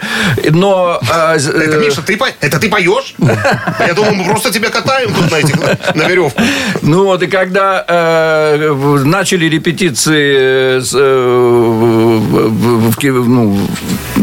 Но... 0.51 0.99
а, 1.11 1.35
Это, 1.35 1.51
э, 1.77 1.79
Миша, 1.79 2.01
ты, 2.01 2.17
это 2.41 2.59
ты 2.59 2.69
поешь? 2.69 3.15
Я 3.87 3.93
думал, 3.93 4.13
мы 4.13 4.25
просто 4.25 4.51
тебя 4.51 4.69
катаем 4.69 5.13
тут 5.13 5.31
на, 5.31 5.35
этих, 5.37 5.55
на 5.95 6.07
веревку. 6.07 6.41
Ну 6.81 7.03
вот, 7.05 7.21
и 7.23 7.27
когда 7.27 7.83
э, 7.87 9.01
начали 9.05 9.45
репетиции, 9.45 10.79
с, 10.79 10.93
э, 10.93 10.99
в- 12.17 12.91
в- 12.91 13.29
ну, 13.29 13.59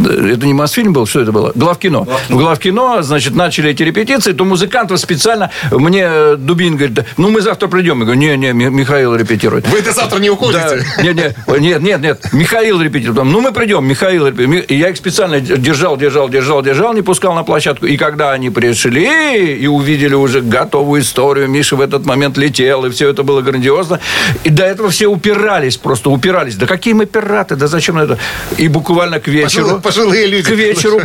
это 0.04 0.46
не 0.46 0.54
Мосфильм 0.54 0.92
был, 0.92 1.06
что 1.06 1.20
это 1.20 1.32
было? 1.32 1.52
Главкино. 1.54 2.06
В 2.28 2.37
Главкино, 2.37 3.02
значит, 3.02 3.34
начали 3.34 3.70
эти 3.70 3.82
репетиции, 3.82 4.32
то 4.32 4.44
музыкантов 4.44 4.99
специально 5.00 5.50
мне 5.70 6.37
Дубин 6.37 6.76
говорит, 6.76 6.94
«Да, 6.94 7.04
ну 7.16 7.30
мы 7.30 7.40
завтра 7.40 7.68
придем. 7.68 7.99
Я 8.00 8.04
говорю, 8.04 8.20
не-не, 8.20 8.52
Ми- 8.52 8.70
Михаил 8.70 9.14
репетирует. 9.14 9.66
Вы 9.68 9.78
это 9.78 9.92
завтра 9.92 10.18
не 10.18 10.28
Да, 10.28 10.32
уходите? 10.34 10.84
нет, 11.02 11.16
нет, 11.16 11.37
нет, 11.61 11.82
нет, 11.82 12.00
нет. 12.00 12.32
Михаил 12.32 12.80
репетирует. 12.80 13.25
Ну, 13.25 13.40
мы 13.40 13.52
придем, 13.52 13.84
Михаил 13.87 14.26
репетирует. 14.26 14.70
И 14.70 14.76
я 14.76 14.88
их 14.90 14.96
специально 14.96 15.40
держал, 15.40 15.96
держал, 15.96 16.28
держал, 16.28 16.62
держал, 16.62 16.92
не 16.94 17.02
пускал 17.02 17.34
на 17.34 17.42
площадку. 17.44 17.87
И 17.87 17.96
когда 17.96 18.32
они 18.32 18.50
пришли 18.50 19.54
и 19.54 19.66
увидели 19.66 20.14
уже 20.14 20.40
готовую 20.40 21.02
историю, 21.02 21.49
Миша 21.49 21.76
в 21.76 21.80
этот 21.80 22.04
момент 22.06 22.37
летел, 22.37 22.84
и 22.84 22.90
все 22.90 23.08
это 23.11 23.23
было 23.23 23.40
грандиозно. 23.42 24.00
И 24.44 24.50
до 24.50 24.64
этого 24.64 24.90
все 24.90 25.06
упирались, 25.06 25.76
просто 25.76 26.11
упирались. 26.11 26.56
Да 26.56 26.66
какие 26.66 26.94
мы 26.94 27.06
пираты, 27.06 27.56
да 27.56 27.66
зачем 27.66 27.99
это? 27.99 28.18
И 28.58 28.68
буквально 28.68 29.20
к 29.20 29.28
вечеру... 29.28 29.66
Пожилые- 29.66 29.80
пожилые 29.95 30.27
люди. 30.27 30.43
К 30.49 30.51
вечеру 30.51 31.01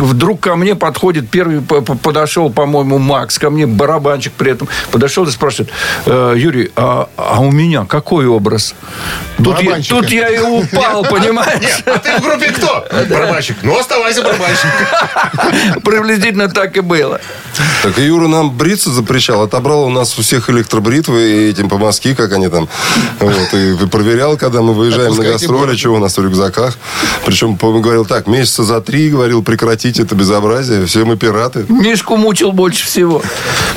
вдруг 0.00 0.40
ко 0.40 0.56
мне 0.56 0.74
подходит 0.74 1.28
первый, 1.30 1.60
по- 1.60 1.80
по- 1.80 1.94
подошел, 1.96 2.50
по-моему, 2.50 2.98
Макс, 2.98 3.38
ко 3.38 3.50
мне 3.50 3.66
барабанчик 3.66 4.32
при 4.32 4.52
этом, 4.52 4.68
подошел 4.90 5.24
и 5.26 5.30
спрашивает, 5.30 5.70
«Э, 6.06 6.34
Юрий, 6.36 6.70
а, 6.76 7.08
а 7.16 7.40
у 7.40 7.50
меня 7.50 7.84
какой 7.84 8.26
образ? 8.26 8.74
Тут 9.42 9.60
я, 9.60 9.78
тут 9.80 10.10
я 10.10 10.28
и 10.28 10.38
упал, 10.38 11.02
понимаешь? 11.04 11.82
А 11.86 11.98
ты 11.98 12.16
в 12.18 12.22
группе 12.22 12.50
кто? 12.52 12.86
Барабанщик. 13.10 13.56
Ну, 13.62 13.78
оставайся 13.78 14.22
барабанщик. 14.22 14.68
Приблизительно 15.84 16.48
так 16.48 16.76
и 16.76 16.80
было. 16.80 17.20
Так 17.82 17.98
Юра 17.98 18.28
нам 18.28 18.50
бриться 18.56 18.90
запрещал. 18.90 19.42
Отобрал 19.42 19.84
у 19.84 19.90
нас 19.90 20.18
у 20.18 20.22
всех 20.22 20.50
электробритвы 20.50 21.20
и 21.20 21.50
этим 21.50 21.68
помазки, 21.68 22.14
как 22.14 22.32
они 22.32 22.48
там. 22.48 22.68
Вот, 23.20 23.54
и 23.54 23.86
проверял, 23.86 24.36
когда 24.36 24.62
мы 24.62 24.72
выезжаем 24.74 25.14
на 25.14 25.22
гастроли, 25.24 25.76
что 25.76 25.90
у 25.90 25.98
нас 25.98 26.16
в 26.16 26.22
рюкзаках. 26.22 26.76
Причем, 27.24 27.56
говорил 27.56 28.04
так, 28.04 28.23
месяца 28.26 28.62
за 28.64 28.80
три, 28.80 29.10
говорил, 29.10 29.42
прекратить 29.42 29.98
это 30.00 30.14
безобразие. 30.14 30.86
Все 30.86 31.04
мы 31.04 31.16
пираты. 31.16 31.64
Мишку 31.68 32.16
мучил 32.16 32.52
больше 32.52 32.86
всего. 32.86 33.22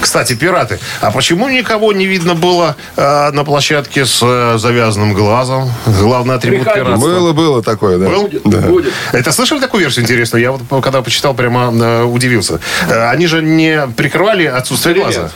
Кстати, 0.01 0.34
пираты. 0.34 0.80
А 1.01 1.12
почему 1.12 1.50
никого 1.50 1.94
не 1.94 2.06
видно 2.06 2.36
было 2.36 2.75
э, 2.96 3.32
на 3.32 3.44
площадке 3.44 4.06
с 4.06 4.20
э, 4.22 4.58
завязанным 4.58 5.13
глазом? 5.13 5.72
Главный 5.86 6.36
атрибут 6.36 6.60
Приходи. 6.63 6.80
пиратства. 6.82 7.08
Было, 7.08 7.34
было 7.34 7.63
такое, 7.63 7.98
да. 7.98 8.08
Был? 8.08 8.30
Да. 8.46 8.58
Будет. 8.60 8.94
Это 9.12 9.32
слышали 9.32 9.60
такую 9.60 9.82
версию 9.84 10.04
интересную? 10.06 10.42
Я 10.42 10.51
вот 10.51 10.62
когда 10.84 11.01
почитал, 11.01 11.34
прямо 11.34 11.72
э, 11.74 12.04
удивился. 12.04 12.60
Э, 12.89 13.10
они 13.10 13.27
же 13.27 13.42
не 13.42 13.88
прикрывали 13.96 14.46
отсутствие 14.46 14.96
глаза. 14.96 15.30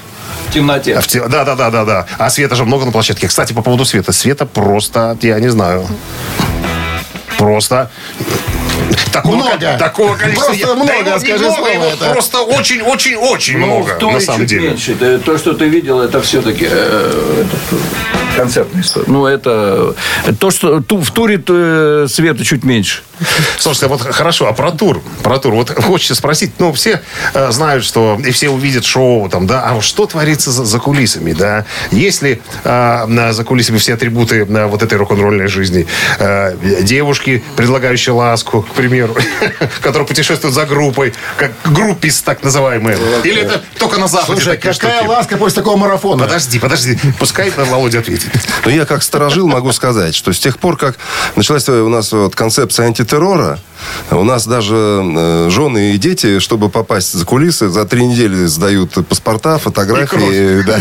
В 0.50 0.54
темноте. 0.54 1.00
В 1.00 1.08
те- 1.08 1.28
Да, 1.28 1.46
да, 1.46 1.56
да, 1.56 1.70
да, 1.72 1.86
да. 1.86 2.06
А 2.18 2.30
света 2.30 2.56
же 2.56 2.66
много 2.66 2.86
на 2.86 2.92
площадке. 2.92 3.28
Кстати, 3.28 3.54
по 3.54 3.62
поводу 3.62 3.86
света. 3.86 4.12
Света 4.12 4.46
просто, 4.46 5.18
я 5.22 5.40
не 5.40 5.50
знаю. 5.50 5.88
Просто. 7.38 7.90
Такого, 9.12 9.36
Много. 9.36 9.58
ко- 9.58 9.78
такого 9.78 10.16
количества. 10.16 10.46
Просто 10.48 10.68
я- 10.68 10.74
много, 10.76 10.94
не 10.94 11.20
скажи 11.20 11.44
много, 11.46 11.56
слово 11.56 11.86
это. 11.86 12.10
Просто 12.12 12.42
очень-очень-очень 12.44 13.58
Ну, 13.58 13.66
много, 13.66 14.12
на 14.14 14.20
самом 14.22 14.46
деле. 14.46 14.70
меньше. 14.70 14.94
Это- 14.94 15.20
То, 15.20 15.38
что 15.38 15.54
ты 15.54 15.66
видел, 15.68 16.00
это 16.02 16.22
все-таки 16.22 16.66
концертная 18.36 18.82
история. 18.82 19.06
Ну, 19.08 19.26
это 19.26 19.96
то, 20.40 20.52
что 20.52 20.82
ту- 20.82 21.02
в 21.02 21.12
туре 21.12 21.42
э, 21.48 22.08
света 22.10 22.44
чуть 22.46 22.64
меньше. 22.64 23.02
Слушайте, 23.60 23.88
вот 23.88 24.02
хорошо, 24.02 24.48
а 24.48 24.54
про 24.54 24.72
тур? 24.72 25.02
Про 25.22 25.38
тур. 25.38 25.54
Вот 25.54 25.70
хочется 25.70 26.16
спросить, 26.16 26.54
ну, 26.60 26.74
все 26.74 27.02
э, 27.34 27.52
знают, 27.52 27.84
что, 27.86 28.20
и 28.26 28.32
все 28.32 28.50
увидят 28.50 28.84
шоу 28.86 29.30
там, 29.30 29.46
да, 29.48 29.64
а 29.64 29.82
что 29.82 30.06
творится 30.08 30.52
за, 30.52 30.66
за 30.66 30.80
кулисами, 30.80 31.34
да? 31.34 31.66
Есть 31.92 32.22
ли 32.24 32.42
э, 32.64 33.06
на- 33.06 33.34
за 33.34 33.44
кулисами 33.44 33.78
все 33.78 33.94
атрибуты 33.94 34.46
э, 34.50 34.66
вот 34.66 34.82
этой 34.82 34.98
рок-н-ролльной 34.98 35.48
жизни? 35.48 35.86
Э, 36.20 36.56
девушки, 36.82 37.44
предлагающие 37.56 38.14
ласку, 38.14 38.64
к 38.64 38.70
примеру, 38.74 39.16
которые 39.82 40.08
путешествуют 40.08 40.56
за 40.56 40.66
группой, 40.66 41.14
как 41.38 41.52
группис 41.66 42.22
так 42.22 42.44
называемые. 42.44 42.98
Или 43.24 43.42
это 43.42 43.62
только 43.78 44.00
на 44.00 44.08
Западе 44.08 44.42
Слушай, 44.42 44.56
такие 44.58 44.74
какая 44.74 44.98
штуки? 45.00 45.08
ласка 45.10 45.38
после 45.38 45.56
такого 45.58 45.78
марафона? 45.78 46.24
Подожди, 46.26 46.60
подожди. 46.60 46.98
Пускай 47.20 47.52
Володя 47.56 48.00
ответит. 48.00 48.21
Быть. 48.30 48.48
Но 48.66 48.72
я 48.72 48.86
как 48.86 49.04
сторожил 49.04 49.48
могу 49.48 49.72
сказать, 49.72 50.16
что 50.16 50.34
с 50.34 50.40
тех 50.40 50.60
пор, 50.60 50.78
как 50.78 50.98
началась 51.36 51.68
у 51.70 51.90
нас 51.90 52.12
вот 52.12 52.36
концепция 52.36 52.88
антитеррора, 52.88 53.60
у 54.12 54.24
нас 54.24 54.46
даже 54.48 54.76
э, 54.76 55.48
жены 55.50 55.94
и 55.94 55.98
дети, 55.98 56.40
чтобы 56.40 56.70
попасть 56.70 57.14
за 57.14 57.26
кулисы, 57.26 57.70
за 57.70 57.86
три 57.86 58.06
недели 58.06 58.46
сдают 58.46 58.94
паспорта, 59.08 59.58
фотографии. 59.58 60.62
Да. 60.64 60.80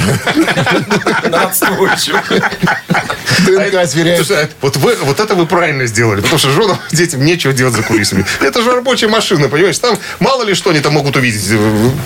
ДНК 3.46 3.86
сверяют. 3.88 4.26
Слушай, 4.26 4.44
а 4.44 4.48
вот, 4.60 4.76
вы, 4.76 4.96
вот 5.02 5.20
это 5.20 5.34
вы 5.34 5.46
правильно 5.46 5.86
сделали, 5.86 6.20
потому 6.20 6.38
что 6.38 6.50
женам, 6.50 6.76
детям 6.92 7.24
нечего 7.24 7.52
делать 7.52 7.74
за 7.74 7.82
кулисами. 7.82 8.24
Это 8.40 8.62
же 8.62 8.72
рабочая 8.72 9.08
машина, 9.08 9.48
понимаешь? 9.48 9.78
Там 9.78 9.96
мало 10.18 10.42
ли 10.42 10.54
что 10.54 10.70
они 10.70 10.80
там 10.80 10.92
могут 10.94 11.16
увидеть. 11.16 11.46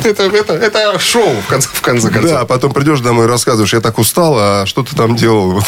Это, 0.04 0.24
это, 0.24 0.52
это 0.54 0.98
шоу, 0.98 1.34
в 1.40 1.46
конце, 1.48 1.68
в 1.72 1.80
конце 1.80 2.10
концов. 2.10 2.30
Да, 2.30 2.40
а 2.40 2.44
потом 2.46 2.72
придешь 2.72 3.00
домой 3.00 3.26
и 3.26 3.28
рассказываешь, 3.28 3.72
я 3.72 3.80
так 3.80 3.98
устал, 3.98 4.36
а 4.38 4.66
что 4.66 4.82
ты 4.84 4.94
там 4.94 5.16
делал? 5.16 5.62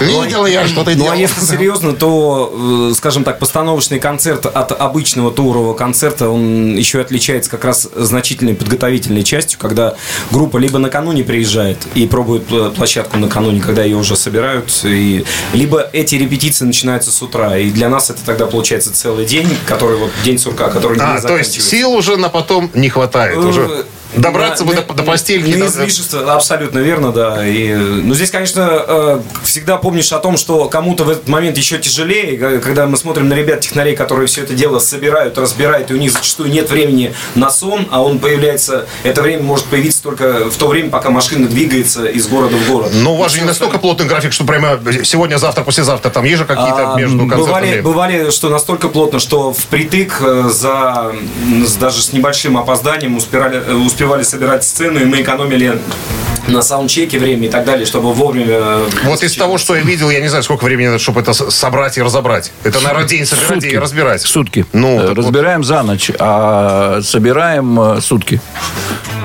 Видел 0.00 0.46
я, 0.46 0.66
что 0.66 0.84
ты 0.84 0.92
Ну, 0.92 1.04
делал. 1.04 1.12
а 1.12 1.16
если 1.16 1.40
серьезно, 1.44 1.92
то, 1.94 2.90
э, 2.90 2.94
скажем 2.96 3.24
так, 3.24 3.38
постановочный 3.38 4.00
концерт 4.00 4.46
от 4.52 4.72
обычного 4.72 5.30
турового 5.30 5.74
концерта, 5.74 6.28
он 6.28 6.76
еще 6.76 7.00
отличается 7.00 7.50
как 7.50 7.64
раз 7.64 7.88
значительной 7.94 8.54
подготовительной 8.54 9.22
частью, 9.22 9.58
когда 9.58 9.94
группа 10.30 10.58
либо 10.58 10.78
накануне 10.78 11.24
приезжает 11.24 11.78
и 11.94 12.06
пробует 12.06 12.44
э, 12.50 12.70
площадку 12.74 13.18
накануне, 13.18 13.60
когда 13.60 13.82
ее 13.82 13.96
уже 13.96 14.16
собирают, 14.16 14.70
и, 14.84 15.24
либо 15.52 15.88
эти 15.92 16.14
репетиции 16.14 16.64
начинаются 16.64 17.10
с 17.10 17.22
утра, 17.22 17.56
и 17.56 17.70
для 17.70 17.88
нас 17.88 18.10
это 18.10 18.24
тогда 18.24 18.46
получается 18.46 18.92
целый 18.92 19.24
день, 19.26 19.48
который 19.66 19.96
вот 19.96 20.10
день 20.24 20.38
сурка, 20.38 20.68
который 20.68 20.98
не 20.98 21.04
А, 21.04 21.20
то 21.20 21.36
есть 21.36 21.60
сил 21.60 21.92
уже 21.92 22.16
на 22.16 22.28
потом 22.28 22.70
не 22.74 22.88
хватает. 22.88 23.38
Уже 23.38 23.86
Добраться 24.16 24.64
бы 24.64 24.74
на- 24.74 24.82
до, 24.82 24.94
до 24.94 25.02
постельки. 25.02 25.54
да, 25.56 25.66
излишество, 25.66 26.34
абсолютно 26.34 26.78
верно, 26.80 27.12
да. 27.12 27.46
И, 27.46 27.72
но 27.74 28.14
здесь, 28.14 28.30
конечно, 28.30 28.68
э, 28.86 29.20
всегда 29.44 29.76
помнишь 29.76 30.12
о 30.12 30.18
том, 30.18 30.36
что 30.36 30.68
кому-то 30.68 31.04
в 31.04 31.10
этот 31.10 31.28
момент 31.28 31.56
еще 31.56 31.78
тяжелее, 31.78 32.36
э, 32.36 32.58
когда 32.58 32.86
мы 32.86 32.96
смотрим 32.96 33.28
на 33.28 33.34
ребят-технарей, 33.34 33.94
которые 33.94 34.26
все 34.26 34.42
это 34.42 34.54
дело 34.54 34.78
собирают, 34.78 35.38
разбирают, 35.38 35.90
и 35.90 35.94
у 35.94 35.96
них 35.96 36.12
зачастую 36.12 36.50
нет 36.50 36.70
времени 36.70 37.14
на 37.34 37.50
сон, 37.50 37.86
а 37.90 38.02
он 38.02 38.18
появляется, 38.18 38.86
это 39.04 39.22
время 39.22 39.42
может 39.42 39.66
появиться 39.66 40.02
только 40.02 40.50
в 40.50 40.56
то 40.56 40.66
время, 40.68 40.90
пока 40.90 41.10
машина 41.10 41.46
двигается 41.48 42.06
из 42.06 42.26
города 42.26 42.56
в 42.56 42.68
город. 42.68 42.90
Но 42.92 43.14
у 43.14 43.16
вас 43.16 43.32
же 43.32 43.40
не 43.40 43.46
настолько 43.46 43.76
остальное. 43.76 43.96
плотный 43.96 44.06
график, 44.06 44.32
что 44.32 44.44
прямо 44.44 44.78
сегодня, 45.04 45.36
завтра, 45.38 45.62
послезавтра 45.62 46.10
там 46.10 46.24
есть 46.24 46.38
же 46.38 46.44
какие-то 46.44 46.94
А, 46.94 46.96
между 46.98 47.18
концертами. 47.20 47.46
бывали, 47.46 47.80
бывали, 47.80 48.30
что 48.30 48.48
настолько 48.48 48.88
плотно, 48.88 49.18
что 49.20 49.52
впритык 49.52 50.18
э, 50.20 50.48
за 50.52 51.12
даже 51.78 52.02
с 52.02 52.12
небольшим 52.12 52.56
опозданием 52.58 53.16
успевали, 53.16 53.62
э, 53.64 53.74
успевали 54.00 54.22
собирать 54.22 54.64
сцены, 54.64 55.00
и 55.00 55.04
мы 55.04 55.20
экономили 55.20 55.78
на 56.48 56.62
саундчеке 56.62 57.18
время 57.18 57.48
и 57.48 57.50
так 57.50 57.66
далее, 57.66 57.84
чтобы 57.84 58.14
вовремя... 58.14 58.46
э, 58.48 58.88
Вот 59.04 59.22
из 59.22 59.36
того, 59.36 59.58
что 59.58 59.76
я 59.76 59.82
видел, 59.82 60.08
я 60.08 60.20
не 60.22 60.28
знаю, 60.28 60.42
сколько 60.42 60.64
времени 60.64 60.86
надо, 60.86 60.98
чтобы 60.98 61.20
это 61.20 61.34
собрать 61.34 61.98
и 61.98 62.02
разобрать. 62.02 62.50
Это, 62.64 62.80
наверное, 62.80 63.06
день 63.06 63.26
собирать 63.26 63.62
и 63.64 63.76
разбирать. 63.76 64.22
Сутки. 64.22 64.64
Ну, 64.72 64.96
Э, 64.96 65.06
так 65.08 65.08
вот. 65.08 65.18
разбираем 65.18 65.64
за 65.64 65.82
ночь, 65.82 66.10
а 66.18 67.00
собираем 67.02 67.78
э, 67.78 68.00
сутки. 68.00 68.40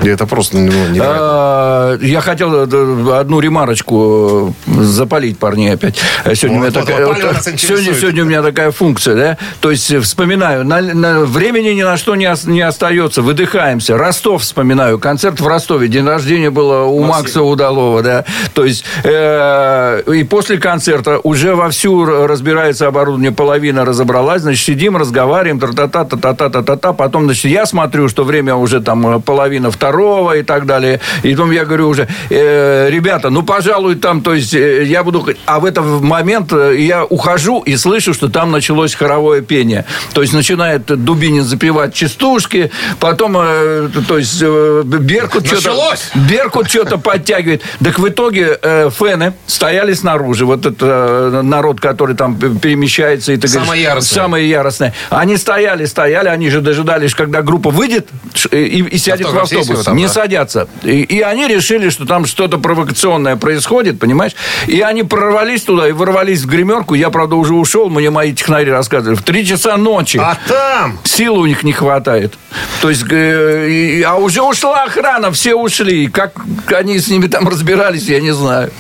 Это 0.06 0.26
просто 0.28 0.58
ну, 0.58 0.64
невероятно. 0.72 1.06
А, 1.20 1.98
Я 2.02 2.22
хотел 2.22 2.54
э, 2.54 3.18
одну 3.20 3.40
ремарочку 3.40 4.54
э, 4.68 4.82
запалить 4.84 5.38
парней 5.40 5.74
опять. 5.74 6.00
Э, 6.24 6.36
Сегодня, 6.36 6.58
у 6.58 6.62
меня 6.62 6.72
Вот, 6.72 6.76
вот, 6.80 6.86
такая, 6.88 7.06
вот, 7.08 7.18
вот, 7.24 7.60
сегодня, 7.60 7.94
сегодня 7.94 8.24
у 8.24 8.26
меня 8.28 8.42
такая 8.44 8.72
функция, 8.72 9.16
да? 9.16 9.38
То 9.62 9.72
есть 9.72 9.94
вспоминаю, 10.04 10.66
на, 10.66 10.82
на- 10.82 11.20
времени 11.26 11.70
ни 11.70 11.84
на 11.84 11.98
что 11.98 12.16
не, 12.16 12.28
ос- 12.32 12.46
не 12.46 12.62
остается, 12.62 13.22
выдыхаемся. 13.22 13.98
Ростов 13.98 14.42
вспоминаю, 14.44 15.00
концерт 15.00 15.40
в 15.42 15.48
Ростове, 15.48 15.88
день 15.88 16.06
рождения 16.08 16.50
было 16.52 16.84
у 16.84 17.04
Макса 17.04 17.42
Удалова, 17.42 18.02
да? 18.04 18.26
То 18.54 18.64
есть 18.66 18.86
э, 19.04 20.04
и 20.14 20.24
после 20.24 20.58
концерта 20.58 21.20
уже 21.24 21.56
вовсю 21.56 22.06
разбирается 22.06 22.88
оборудование, 22.88 23.32
половина 23.32 23.86
разобралась, 23.86 24.42
значит, 24.44 24.66
сидим, 24.66 24.98
разговариваем, 24.98 25.60
та-та-та-та-та-та-та-та, 25.60 26.94
потом, 26.94 27.26
значит, 27.26 27.46
я 27.46 27.66
смотрю, 27.66 28.08
что 28.10 28.24
время 28.24 28.56
уже 28.56 28.82
там 28.82 29.22
половина 29.22 29.72
второго 29.72 29.95
и 30.34 30.44
так 30.44 30.66
далее, 30.66 31.00
и 31.24 31.32
потом 31.32 31.52
я 31.52 31.66
говорю 31.66 31.90
уже, 31.90 32.08
э, 32.30 32.90
ребята, 32.90 33.30
ну, 33.30 33.44
пожалуй, 33.44 33.96
там, 33.96 34.22
то 34.22 34.34
есть, 34.34 34.54
э, 34.54 34.84
я 34.84 35.04
буду... 35.04 35.26
А 35.46 35.60
в 35.60 35.66
этот 35.66 35.86
момент 36.02 36.52
э, 36.54 36.76
я 36.80 37.06
ухожу 37.06 37.62
и 37.62 37.76
слышу, 37.78 38.14
что 38.14 38.30
там 38.30 38.52
началось 38.52 38.96
хоровое 38.96 39.42
пение. 39.42 39.86
То 40.14 40.22
есть, 40.22 40.34
начинает 40.34 40.86
Дубинин 40.86 41.44
запевать 41.44 41.94
частушки, 41.94 42.72
потом, 43.00 43.38
э, 43.38 43.90
то 44.08 44.18
есть, 44.18 44.42
э, 44.42 44.82
Беркут 44.86 45.48
что-то... 45.48 45.96
Беркут 46.16 46.70
что-то 46.70 46.98
подтягивает. 46.98 47.62
Так 47.84 48.00
в 48.00 48.08
итоге 48.08 48.58
э, 48.62 48.90
фены 48.90 49.34
стояли 49.48 49.94
снаружи. 49.94 50.46
Вот 50.46 50.66
это 50.66 51.32
э, 51.34 51.42
народ, 51.42 51.80
который 51.80 52.16
там 52.16 52.38
перемещается. 52.38 53.34
И 53.34 53.38
ты 53.38 53.48
Самое 53.48 53.66
говоришь, 53.66 53.84
яростное. 53.84 54.16
Самое 54.16 54.50
яростное. 54.50 54.94
Они 55.10 55.38
стояли, 55.38 55.86
стояли, 55.86 56.30
они 56.30 56.50
же 56.50 56.62
дожидались, 56.62 57.14
когда 57.14 57.42
группа 57.42 57.70
выйдет 57.70 58.08
и, 58.52 58.58
и 58.58 58.98
сядет 58.98 59.28
Автограф 59.28 59.52
в 59.52 59.54
автобус. 59.54 59.85
Там, 59.86 59.98
не 59.98 60.08
да? 60.08 60.10
садятся. 60.14 60.68
И, 60.84 61.02
и 61.02 61.22
они 61.22 61.48
решили, 61.48 61.90
что 61.90 62.06
там 62.06 62.26
что-то 62.26 62.58
провокационное 62.58 63.36
происходит, 63.36 64.00
понимаешь? 64.00 64.34
И 64.68 64.82
они 64.82 65.04
прорвались 65.04 65.64
туда 65.64 65.88
и 65.88 65.92
ворвались 65.92 66.42
в 66.42 66.48
гримерку. 66.48 66.94
Я, 66.96 67.10
правда, 67.10 67.36
уже 67.36 67.54
ушел, 67.54 67.90
мне 67.90 68.10
мои 68.10 68.34
технари 68.34 68.70
рассказывали. 68.72 69.16
В 69.16 69.24
три 69.24 69.46
часа 69.46 69.78
ночи. 69.78 70.18
А 70.18 70.38
там 70.48 71.00
Сил 71.04 71.36
у 71.36 71.46
них 71.46 71.64
не 71.64 71.74
хватает. 71.74 72.34
То 72.82 72.90
есть, 72.90 73.06
э, 73.10 73.70
и- 73.70 74.02
а 74.04 74.16
уже 74.16 74.42
ушла 74.42 74.84
охрана, 74.84 75.32
все 75.32 75.56
ушли. 75.56 76.08
Как 76.08 76.34
они 76.76 77.00
с 77.00 77.08
ними 77.08 77.28
там 77.28 77.48
разбирались, 77.48 78.08
я 78.08 78.20
не 78.20 78.32
знаю. 78.32 78.72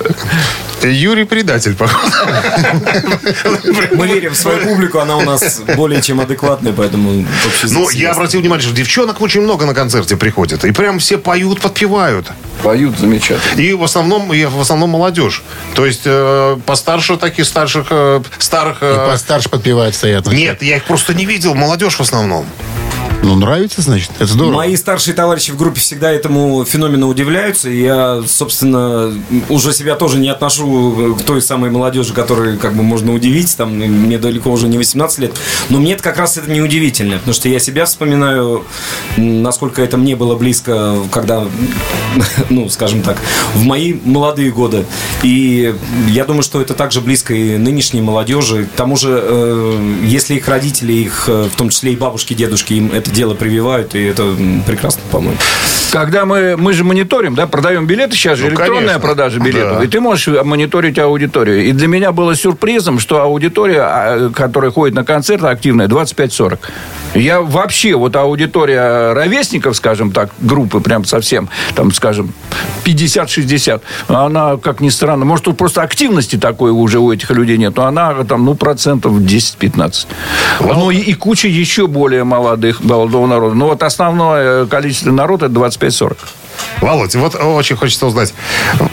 Юрий 0.91 1.25
предатель, 1.25 1.75
походу. 1.75 2.11
Мы 3.91 4.07
верим 4.07 4.31
в 4.33 4.35
свою 4.37 4.59
публику, 4.63 4.99
она 4.99 5.17
у 5.17 5.21
нас 5.21 5.61
более 5.75 6.01
чем 6.01 6.19
адекватная, 6.21 6.73
поэтому 6.73 7.25
вообще 7.45 7.67
Ну, 7.69 7.89
я 7.89 8.11
обратил 8.11 8.41
внимание, 8.41 8.65
что 8.65 8.75
девчонок 8.75 9.21
очень 9.21 9.41
много 9.41 9.65
на 9.65 9.73
концерте 9.73 10.17
приходит. 10.17 10.63
И 10.65 10.71
прям 10.71 10.99
все 10.99 11.17
поют, 11.17 11.61
подпевают. 11.61 12.27
Поют 12.63 12.97
замечательно. 12.97 13.59
И 13.61 13.73
в 13.73 13.83
основном, 13.83 14.33
и 14.33 14.45
в 14.45 14.59
основном 14.59 14.91
молодежь. 14.91 15.43
То 15.75 15.85
есть 15.85 16.01
э, 16.05 16.57
постарше 16.65 17.17
таких 17.17 17.45
старших, 17.45 17.87
э, 17.89 18.21
старых... 18.37 18.77
э, 18.81 19.07
Постарше 19.11 19.49
подпевать 19.49 19.95
стоят. 19.95 20.27
Нет, 20.27 20.61
я 20.63 20.77
их 20.77 20.85
просто 20.85 21.13
не 21.13 21.25
видел. 21.25 21.53
Молодежь 21.55 21.95
в 21.95 22.01
основном. 22.01 22.45
Ну, 23.25 23.35
нравится, 23.35 23.81
значит. 23.81 24.11
Это 24.17 24.27
здорово. 24.27 24.57
Мои 24.57 24.75
старшие 24.75 25.15
товарищи 25.15 25.49
в 25.51 25.57
группе 25.57 25.79
всегда 25.79 26.11
этому 26.11 26.63
феномену 26.63 27.07
удивляются. 27.07 27.69
И 27.71 27.81
я, 27.81 28.21
собственно, 28.27 29.11
уже 29.49 29.73
себя 29.73 29.95
тоже 29.95 30.19
не 30.19 30.29
отношу 30.29 31.15
к 31.19 31.23
той 31.23 31.41
самой 31.41 31.71
молодежи, 31.71 32.13
которую 32.13 32.59
как 32.59 32.75
бы 32.75 32.83
можно 32.83 33.13
удивить. 33.13 33.57
Там 33.57 33.73
мне 33.75 34.19
далеко 34.19 34.51
уже 34.51 34.67
не 34.67 34.77
18 34.77 35.19
лет. 35.19 35.33
Но 35.69 35.79
мне 35.79 35.93
это 35.93 36.03
как 36.03 36.17
раз 36.17 36.37
это 36.37 36.51
не 36.51 36.61
удивительно. 36.61 37.17
Потому 37.17 37.33
что 37.33 37.49
я 37.49 37.57
себя 37.57 37.85
вспоминаю, 37.85 38.63
насколько 39.17 39.81
это 39.81 39.97
мне 39.97 40.15
было 40.15 40.35
близко, 40.35 40.95
когда, 41.09 41.47
ну, 42.51 42.69
скажем 42.69 43.01
так, 43.01 43.17
в 43.55 43.63
мои 43.63 43.95
молодые 44.03 44.51
годы. 44.51 44.85
И 45.23 45.73
я 46.09 46.25
думаю, 46.25 46.43
что 46.43 46.61
это 46.61 46.75
также 46.75 47.01
близко 47.01 47.33
и 47.33 47.57
нынешней 47.57 48.01
молодежи. 48.01 48.65
К 48.65 48.77
тому 48.77 48.97
же, 48.97 49.19
э, 49.19 49.99
если 50.03 50.35
их 50.35 50.47
родители, 50.47 50.93
их, 50.93 51.25
э, 51.27 51.49
в 51.51 51.55
том 51.55 51.69
числе 51.69 51.93
и 51.93 51.95
бабушки, 51.95 52.35
дедушки, 52.35 52.73
им 52.73 52.91
это 52.97 53.11
дело 53.11 53.33
прививают, 53.33 53.95
и 53.95 54.03
это 54.03 54.23
прекрасно, 54.65 55.01
по-моему. 55.11 55.37
Когда 55.91 56.25
мы, 56.25 56.57
мы 56.57 56.73
же 56.73 56.83
мониторим, 56.83 57.35
да, 57.35 57.47
продаем 57.47 57.85
билеты, 57.85 58.15
сейчас 58.15 58.37
же 58.37 58.45
Ну, 58.45 58.49
электронная 58.51 58.79
конечно. 58.81 58.99
продажа 58.99 59.39
билетов, 59.39 59.77
Да. 59.79 59.83
и 59.83 59.87
ты 59.87 59.99
можешь 60.01 60.27
мониторить 60.43 60.99
аудиторию. 60.99 61.63
И 61.65 61.71
для 61.71 61.87
меня 61.87 62.11
было 62.11 62.35
сюрпризом, 62.35 62.99
что 62.99 63.21
аудитория, 63.21 63.81
а, 63.81 64.29
которая 64.31 64.71
ходит 64.71 64.95
на 64.95 65.05
концерты, 65.05 65.47
активная, 65.47 65.87
25-40. 65.87 66.59
Я 67.15 67.41
вообще, 67.41 67.95
вот 67.95 68.15
аудитория 68.15 69.13
ровесников, 69.13 69.77
скажем 69.77 70.11
так, 70.11 70.29
группы 70.39 70.81
прям 70.81 71.05
совсем, 71.05 71.49
там, 71.73 71.91
скажем, 71.91 72.33
50-60, 72.83 73.81
она, 74.07 74.57
как 74.57 74.81
ни 74.81 74.89
странно, 74.89 75.25
может, 75.25 75.45
тут 75.45 75.57
просто 75.57 75.81
активности 75.81 76.35
такой 76.35 76.71
уже 76.71 76.99
у 76.99 77.11
этих 77.11 77.31
людей 77.31 77.57
нет, 77.57 77.75
но 77.77 77.85
она 77.85 78.13
там, 78.25 78.45
ну, 78.45 78.55
процентов 78.55 79.13
10-15. 79.13 80.07
Ну, 80.59 80.91
и, 80.91 80.97
и 80.97 81.13
куча 81.13 81.47
еще 81.47 81.87
более 81.87 82.23
молодых, 82.23 82.83
молодого 82.83 83.27
народа. 83.27 83.55
Но 83.55 83.67
вот 83.67 83.81
основное 83.81 84.65
количество 84.65 85.11
народа 85.11 85.45
это 85.45 85.55
25-40. 85.55 86.17
Володь, 86.81 87.15
вот 87.15 87.35
очень 87.35 87.75
хочется 87.75 88.05
узнать. 88.05 88.33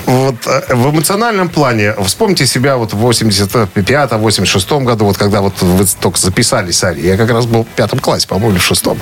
Вот 0.06 0.46
э, 0.46 0.74
в 0.74 0.90
эмоциональном 0.90 1.48
плане, 1.48 1.94
вспомните 2.04 2.46
себя 2.46 2.76
вот 2.76 2.92
в 2.92 3.06
85-86 3.06 4.84
году, 4.84 5.06
вот 5.06 5.18
когда 5.18 5.40
вот 5.40 5.60
вы 5.60 5.84
только 6.00 6.18
записались 6.18 6.78
с 6.78 6.84
Арией. 6.84 7.08
Я 7.08 7.16
как 7.16 7.30
раз 7.30 7.46
был 7.46 7.64
в 7.64 7.68
пятом 7.68 7.98
классе, 7.98 8.26
по-моему, 8.28 8.58
в 8.58 8.62
шестом. 8.62 8.98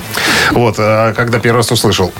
Вот, 0.51 0.75
э, 0.77 1.13
когда 1.15 1.39
первый 1.39 1.57
раз 1.57 1.71
услышал. 1.71 2.11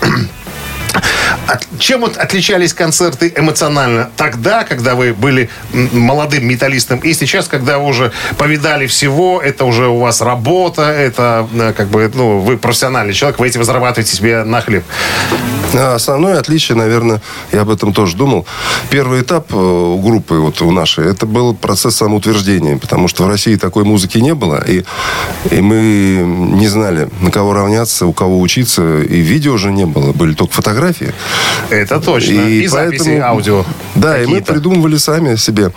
Чем 1.78 2.00
вот 2.00 2.16
отличались 2.16 2.74
концерты 2.74 3.32
эмоционально 3.36 4.10
тогда, 4.16 4.64
когда 4.64 4.94
вы 4.94 5.14
были 5.14 5.50
молодым 5.72 6.46
металлистом, 6.46 6.98
и 7.00 7.12
сейчас, 7.12 7.48
когда 7.48 7.78
вы 7.78 7.86
уже 7.86 8.12
повидали 8.38 8.86
всего, 8.86 9.40
это 9.40 9.64
уже 9.64 9.88
у 9.88 9.98
вас 9.98 10.20
работа, 10.20 10.82
это 10.82 11.48
э, 11.52 11.72
как 11.76 11.88
бы, 11.88 12.10
ну, 12.14 12.38
вы 12.38 12.56
профессиональный 12.56 13.14
человек, 13.14 13.38
вы 13.38 13.48
этим 13.48 13.64
зарабатываете 13.64 14.14
себе 14.14 14.44
на 14.44 14.60
хлеб. 14.60 14.84
А 15.74 15.94
Основное 15.94 16.38
отличие, 16.38 16.76
наверное, 16.76 17.20
я 17.52 17.62
об 17.62 17.70
этом 17.70 17.92
тоже 17.92 18.16
думал. 18.16 18.46
Первый 18.90 19.22
этап 19.22 19.52
э, 19.52 19.56
у 19.56 19.98
группы, 19.98 20.34
вот 20.34 20.60
у 20.62 20.70
нашей, 20.70 21.10
это 21.10 21.26
был 21.26 21.54
процесс 21.54 21.96
самоутверждения, 21.96 22.76
потому 22.76 23.08
что 23.08 23.24
в 23.24 23.28
России 23.28 23.56
такой 23.56 23.84
музыки 23.84 24.18
не 24.18 24.34
было, 24.34 24.62
и, 24.66 24.84
и 25.50 25.60
мы 25.60 26.22
не 26.52 26.68
знали, 26.68 27.08
на 27.20 27.30
кого 27.30 27.52
равняться, 27.54 28.06
у 28.06 28.12
кого 28.12 28.40
учиться, 28.40 29.00
и 29.00 29.20
видео 29.20 29.54
уже 29.54 29.72
не 29.72 29.86
было, 29.86 30.12
были 30.12 30.34
только 30.34 30.54
фотографии. 30.54 31.12
Это 31.70 32.00
точно. 32.00 32.40
И, 32.40 32.66
записи 32.66 33.04
поэтому- 33.04 33.24
аудио. 33.24 33.64
Да, 33.94 34.20
и 34.22 34.26
мы 34.26 34.42
придумывали 34.42 34.96
сами 34.96 35.36
себе 35.36 35.72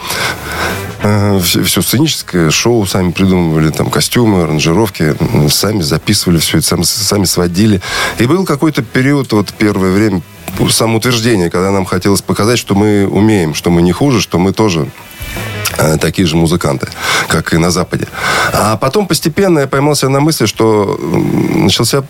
все, 1.43 1.81
сценическое 1.81 2.49
шоу, 2.49 2.85
сами 2.87 3.11
придумывали 3.11 3.69
там 3.69 3.89
костюмы, 3.89 4.43
аранжировки, 4.43 5.15
сами 5.49 5.81
записывали 5.81 6.39
все 6.39 6.57
это, 6.57 6.67
сами, 6.67 6.83
сами 6.83 7.25
сводили. 7.25 7.81
И 8.17 8.25
был 8.25 8.43
какой-то 8.45 8.81
период, 8.81 9.31
вот 9.33 9.53
первое 9.53 9.91
время 9.91 10.21
самоутверждения, 10.69 11.49
когда 11.49 11.71
нам 11.71 11.85
хотелось 11.85 12.21
показать, 12.21 12.57
что 12.57 12.75
мы 12.75 13.07
умеем, 13.07 13.53
что 13.53 13.69
мы 13.69 13.81
не 13.81 13.91
хуже, 13.91 14.21
что 14.21 14.39
мы 14.39 14.53
тоже 14.53 14.87
э, 15.77 15.97
такие 15.97 16.27
же 16.27 16.37
музыканты, 16.37 16.87
как 17.27 17.53
и 17.53 17.57
на 17.57 17.71
Западе. 17.71 18.07
А 18.53 18.77
потом 18.77 19.05
постепенно 19.05 19.59
я 19.59 19.67
поймался 19.67 20.09
на 20.09 20.21
мысли, 20.21 20.45
что 20.45 20.99
начался 21.53 22.03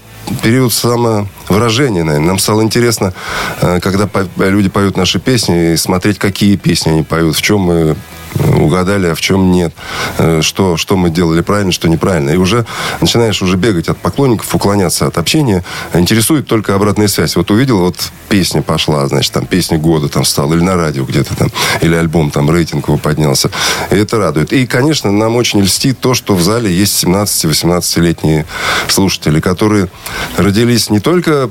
период 0.44 0.74
самовыражения, 0.74 2.04
наверное. 2.04 2.28
Нам 2.28 2.40
стало 2.40 2.62
интересно, 2.62 3.14
э, 3.62 3.80
когда 3.80 4.10
люди 4.38 4.70
поют 4.70 4.98
наши 4.98 5.20
песни, 5.20 5.74
и 5.74 5.78
смотреть, 5.78 6.20
какие 6.20 6.56
песни 6.56 6.92
они 6.92 7.04
поют, 7.04 7.36
в 7.36 7.42
чем 7.42 7.62
мы 7.62 7.96
э, 8.36 8.56
угадали, 8.56 9.08
а 9.08 9.16
в 9.16 9.22
чем 9.22 9.52
нет, 9.52 9.74
Э, 10.18 10.42
что, 10.42 10.78
что 10.78 10.96
мы 10.96 11.10
делали 11.10 11.42
правильно, 11.42 11.72
что 11.72 11.90
неправильно. 11.90 12.30
И 12.30 12.38
уже 12.38 12.66
начинаешь 13.02 13.42
уже 13.42 13.58
бегать 13.58 13.90
от 13.90 13.98
поклонников, 13.98 14.54
уклоняться 14.54 15.08
от 15.08 15.18
общения. 15.18 15.64
Интересует 15.94 16.48
только 16.48 16.76
обратная 16.76 17.08
связь. 17.08 17.36
Вот 17.36 17.52
увидел, 17.52 17.80
вот 17.80 17.98
песня 18.30 18.62
пошла, 18.62 19.08
значит, 19.08 19.34
там 19.34 19.46
песня 19.46 19.78
года 19.78 20.08
там 20.08 20.24
стала, 20.24 20.54
или 20.54 20.62
на 20.62 20.76
радио 20.76 21.04
где-то 21.04 21.36
там, 21.36 21.52
или 21.82 21.96
альбом 21.96 22.32
там, 22.32 22.50
рейтинг 22.50 22.88
его 22.88 22.98
поднялся. 22.98 23.50
И 23.92 23.96
это 23.96 24.18
радует. 24.18 24.54
И, 24.54 24.66
конечно, 24.66 25.12
нам 25.12 25.36
очень 25.36 25.62
льстит 25.62 26.00
то, 26.00 26.14
что 26.14 26.36
в 26.36 26.42
зале 26.42 26.72
есть 26.72 27.04
17-18-летние 27.04 28.46
слушатели, 28.88 29.40
которые 29.40 29.90
родились 30.38 30.90
не 30.90 31.00
только 31.00 31.50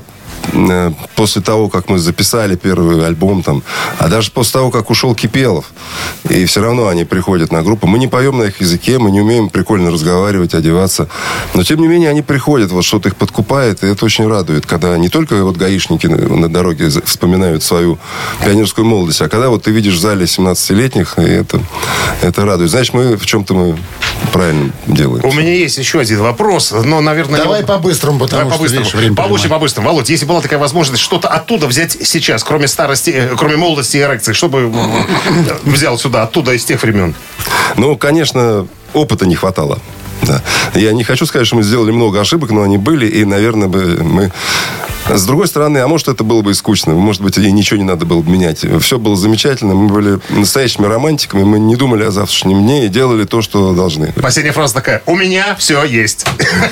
после 1.15 1.41
того, 1.41 1.69
как 1.69 1.89
мы 1.89 1.97
записали 1.99 2.55
первый 2.55 3.05
альбом, 3.05 3.43
там, 3.43 3.63
а 3.97 4.07
даже 4.07 4.31
после 4.31 4.53
того, 4.53 4.71
как 4.71 4.89
ушел 4.89 5.15
Кипелов. 5.15 5.65
И 6.29 6.45
все 6.45 6.61
равно 6.61 6.87
они 6.87 7.05
приходят 7.05 7.51
на 7.51 7.61
группу. 7.61 7.87
Мы 7.87 7.99
не 7.99 8.07
поем 8.07 8.37
на 8.37 8.43
их 8.43 8.61
языке, 8.61 8.99
мы 8.99 9.11
не 9.11 9.21
умеем 9.21 9.49
прикольно 9.49 9.91
разговаривать, 9.91 10.53
одеваться. 10.53 11.07
Но, 11.53 11.63
тем 11.63 11.79
не 11.79 11.87
менее, 11.87 12.09
они 12.09 12.21
приходят, 12.21 12.71
вот 12.71 12.83
что-то 12.83 13.09
их 13.09 13.15
подкупает, 13.15 13.83
и 13.83 13.87
это 13.87 14.05
очень 14.05 14.27
радует, 14.27 14.65
когда 14.65 14.97
не 14.97 15.09
только 15.09 15.43
вот 15.43 15.57
гаишники 15.57 16.07
на, 16.07 16.49
дороге 16.49 16.89
вспоминают 16.89 17.63
свою 17.63 17.97
пионерскую 18.43 18.85
молодость, 18.85 19.21
а 19.21 19.29
когда 19.29 19.49
вот 19.49 19.63
ты 19.63 19.71
видишь 19.71 19.95
в 19.95 19.99
зале 19.99 20.25
17-летних, 20.25 21.17
и 21.17 21.23
это, 21.23 21.59
это 22.21 22.45
радует. 22.45 22.69
Знаешь, 22.69 22.93
мы 22.93 23.17
в 23.17 23.25
чем-то 23.25 23.53
мы 23.53 23.77
правильно 24.31 24.71
делаем. 24.87 25.25
У 25.25 25.33
меня 25.33 25.53
есть 25.53 25.77
еще 25.77 25.99
один 25.99 26.19
вопрос, 26.19 26.71
но, 26.71 27.01
наверное... 27.01 27.41
Давай 27.41 27.61
не- 27.61 27.67
по-быстрому, 27.67 28.19
потому 28.19 28.43
Давай 28.43 28.51
что, 28.51 28.57
по-быстрому. 28.57 28.85
видишь, 28.85 28.95
время 28.95 29.15
Получше, 29.15 29.49
по-быстрому. 29.49 29.87
Володь, 29.89 30.09
если 30.09 30.25
была 30.35 30.41
такая 30.41 30.59
возможность, 30.59 31.01
что-то 31.01 31.29
оттуда 31.29 31.65
взять 31.65 31.97
сейчас, 32.03 32.43
кроме 32.43 32.67
старости, 32.67 33.09
э, 33.09 33.35
кроме 33.37 33.55
молодости 33.55 33.95
и 33.95 34.01
эрекции, 34.01 34.33
что 34.33 34.49
бы 34.49 34.69
э, 34.69 35.53
взял 35.63 35.97
сюда, 35.97 36.23
оттуда, 36.23 36.51
из 36.51 36.65
тех 36.65 36.83
времен? 36.83 37.15
Ну, 37.77 37.95
конечно, 37.95 38.67
опыта 38.93 39.25
не 39.25 39.35
хватало. 39.35 39.79
Да. 40.23 40.41
Я 40.73 40.91
не 40.91 41.05
хочу 41.05 41.25
сказать, 41.25 41.47
что 41.47 41.55
мы 41.55 41.63
сделали 41.63 41.91
много 41.91 42.19
ошибок, 42.19 42.51
но 42.51 42.63
они 42.63 42.77
были, 42.77 43.07
и, 43.07 43.23
наверное, 43.23 43.69
бы 43.69 44.03
мы... 44.03 44.31
С 45.07 45.25
другой 45.25 45.47
стороны, 45.47 45.77
а 45.77 45.87
может, 45.87 46.09
это 46.09 46.25
было 46.25 46.41
бы 46.41 46.51
и 46.51 46.53
скучно. 46.53 46.93
Может 46.95 47.21
быть, 47.21 47.37
и 47.37 47.51
ничего 47.51 47.77
не 47.77 47.83
надо 47.85 48.05
было 48.05 48.21
бы 48.21 48.29
менять. 48.29 48.65
Все 48.81 48.97
было 48.97 49.15
замечательно. 49.15 49.73
Мы 49.75 49.87
были 49.87 50.19
настоящими 50.29 50.87
романтиками. 50.87 51.43
Мы 51.43 51.59
не 51.59 51.75
думали 51.75 52.03
о 52.03 52.11
завтрашнем 52.11 52.63
дне 52.63 52.87
и 52.87 52.89
делали 52.89 53.23
то, 53.23 53.43
что 53.43 53.73
должны. 53.73 54.13
Последняя 54.13 54.51
фраза 54.51 54.73
такая. 54.73 55.03
У 55.05 55.15
меня 55.15 55.55
все 55.59 55.83
есть. 55.85 56.25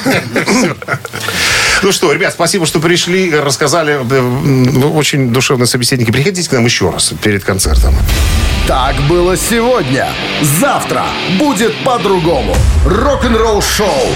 Ну 1.84 1.92
что, 1.92 2.14
ребят, 2.14 2.34
спасибо, 2.34 2.66
что 2.66 2.80
пришли, 2.80 3.30
рассказали. 3.30 3.96
Э, 3.96 4.22
Вы 4.22 4.90
очень 4.90 5.34
душевные 5.34 5.68
собеседники. 5.68 6.12
Приходите 6.12 6.50
к 6.50 6.54
нам 6.54 6.64
еще 6.64 6.90
раз 6.90 7.14
перед 7.22 7.44
концертом. 7.44 7.94
Так 8.68 8.96
было 9.10 9.36
сегодня. 9.36 10.08
Завтра 10.42 11.04
будет 11.38 11.74
по-другому. 11.84 12.56
Рок-н-ролл 12.86 13.62
шоу. 13.62 14.08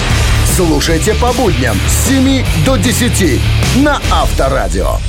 Слушайте 0.56 1.14
по 1.16 1.34
будням 1.34 1.78
с 1.90 2.08
7 2.08 2.46
до 2.66 2.78
10 2.78 3.42
на 3.84 4.02
Авторадио. 4.12 5.00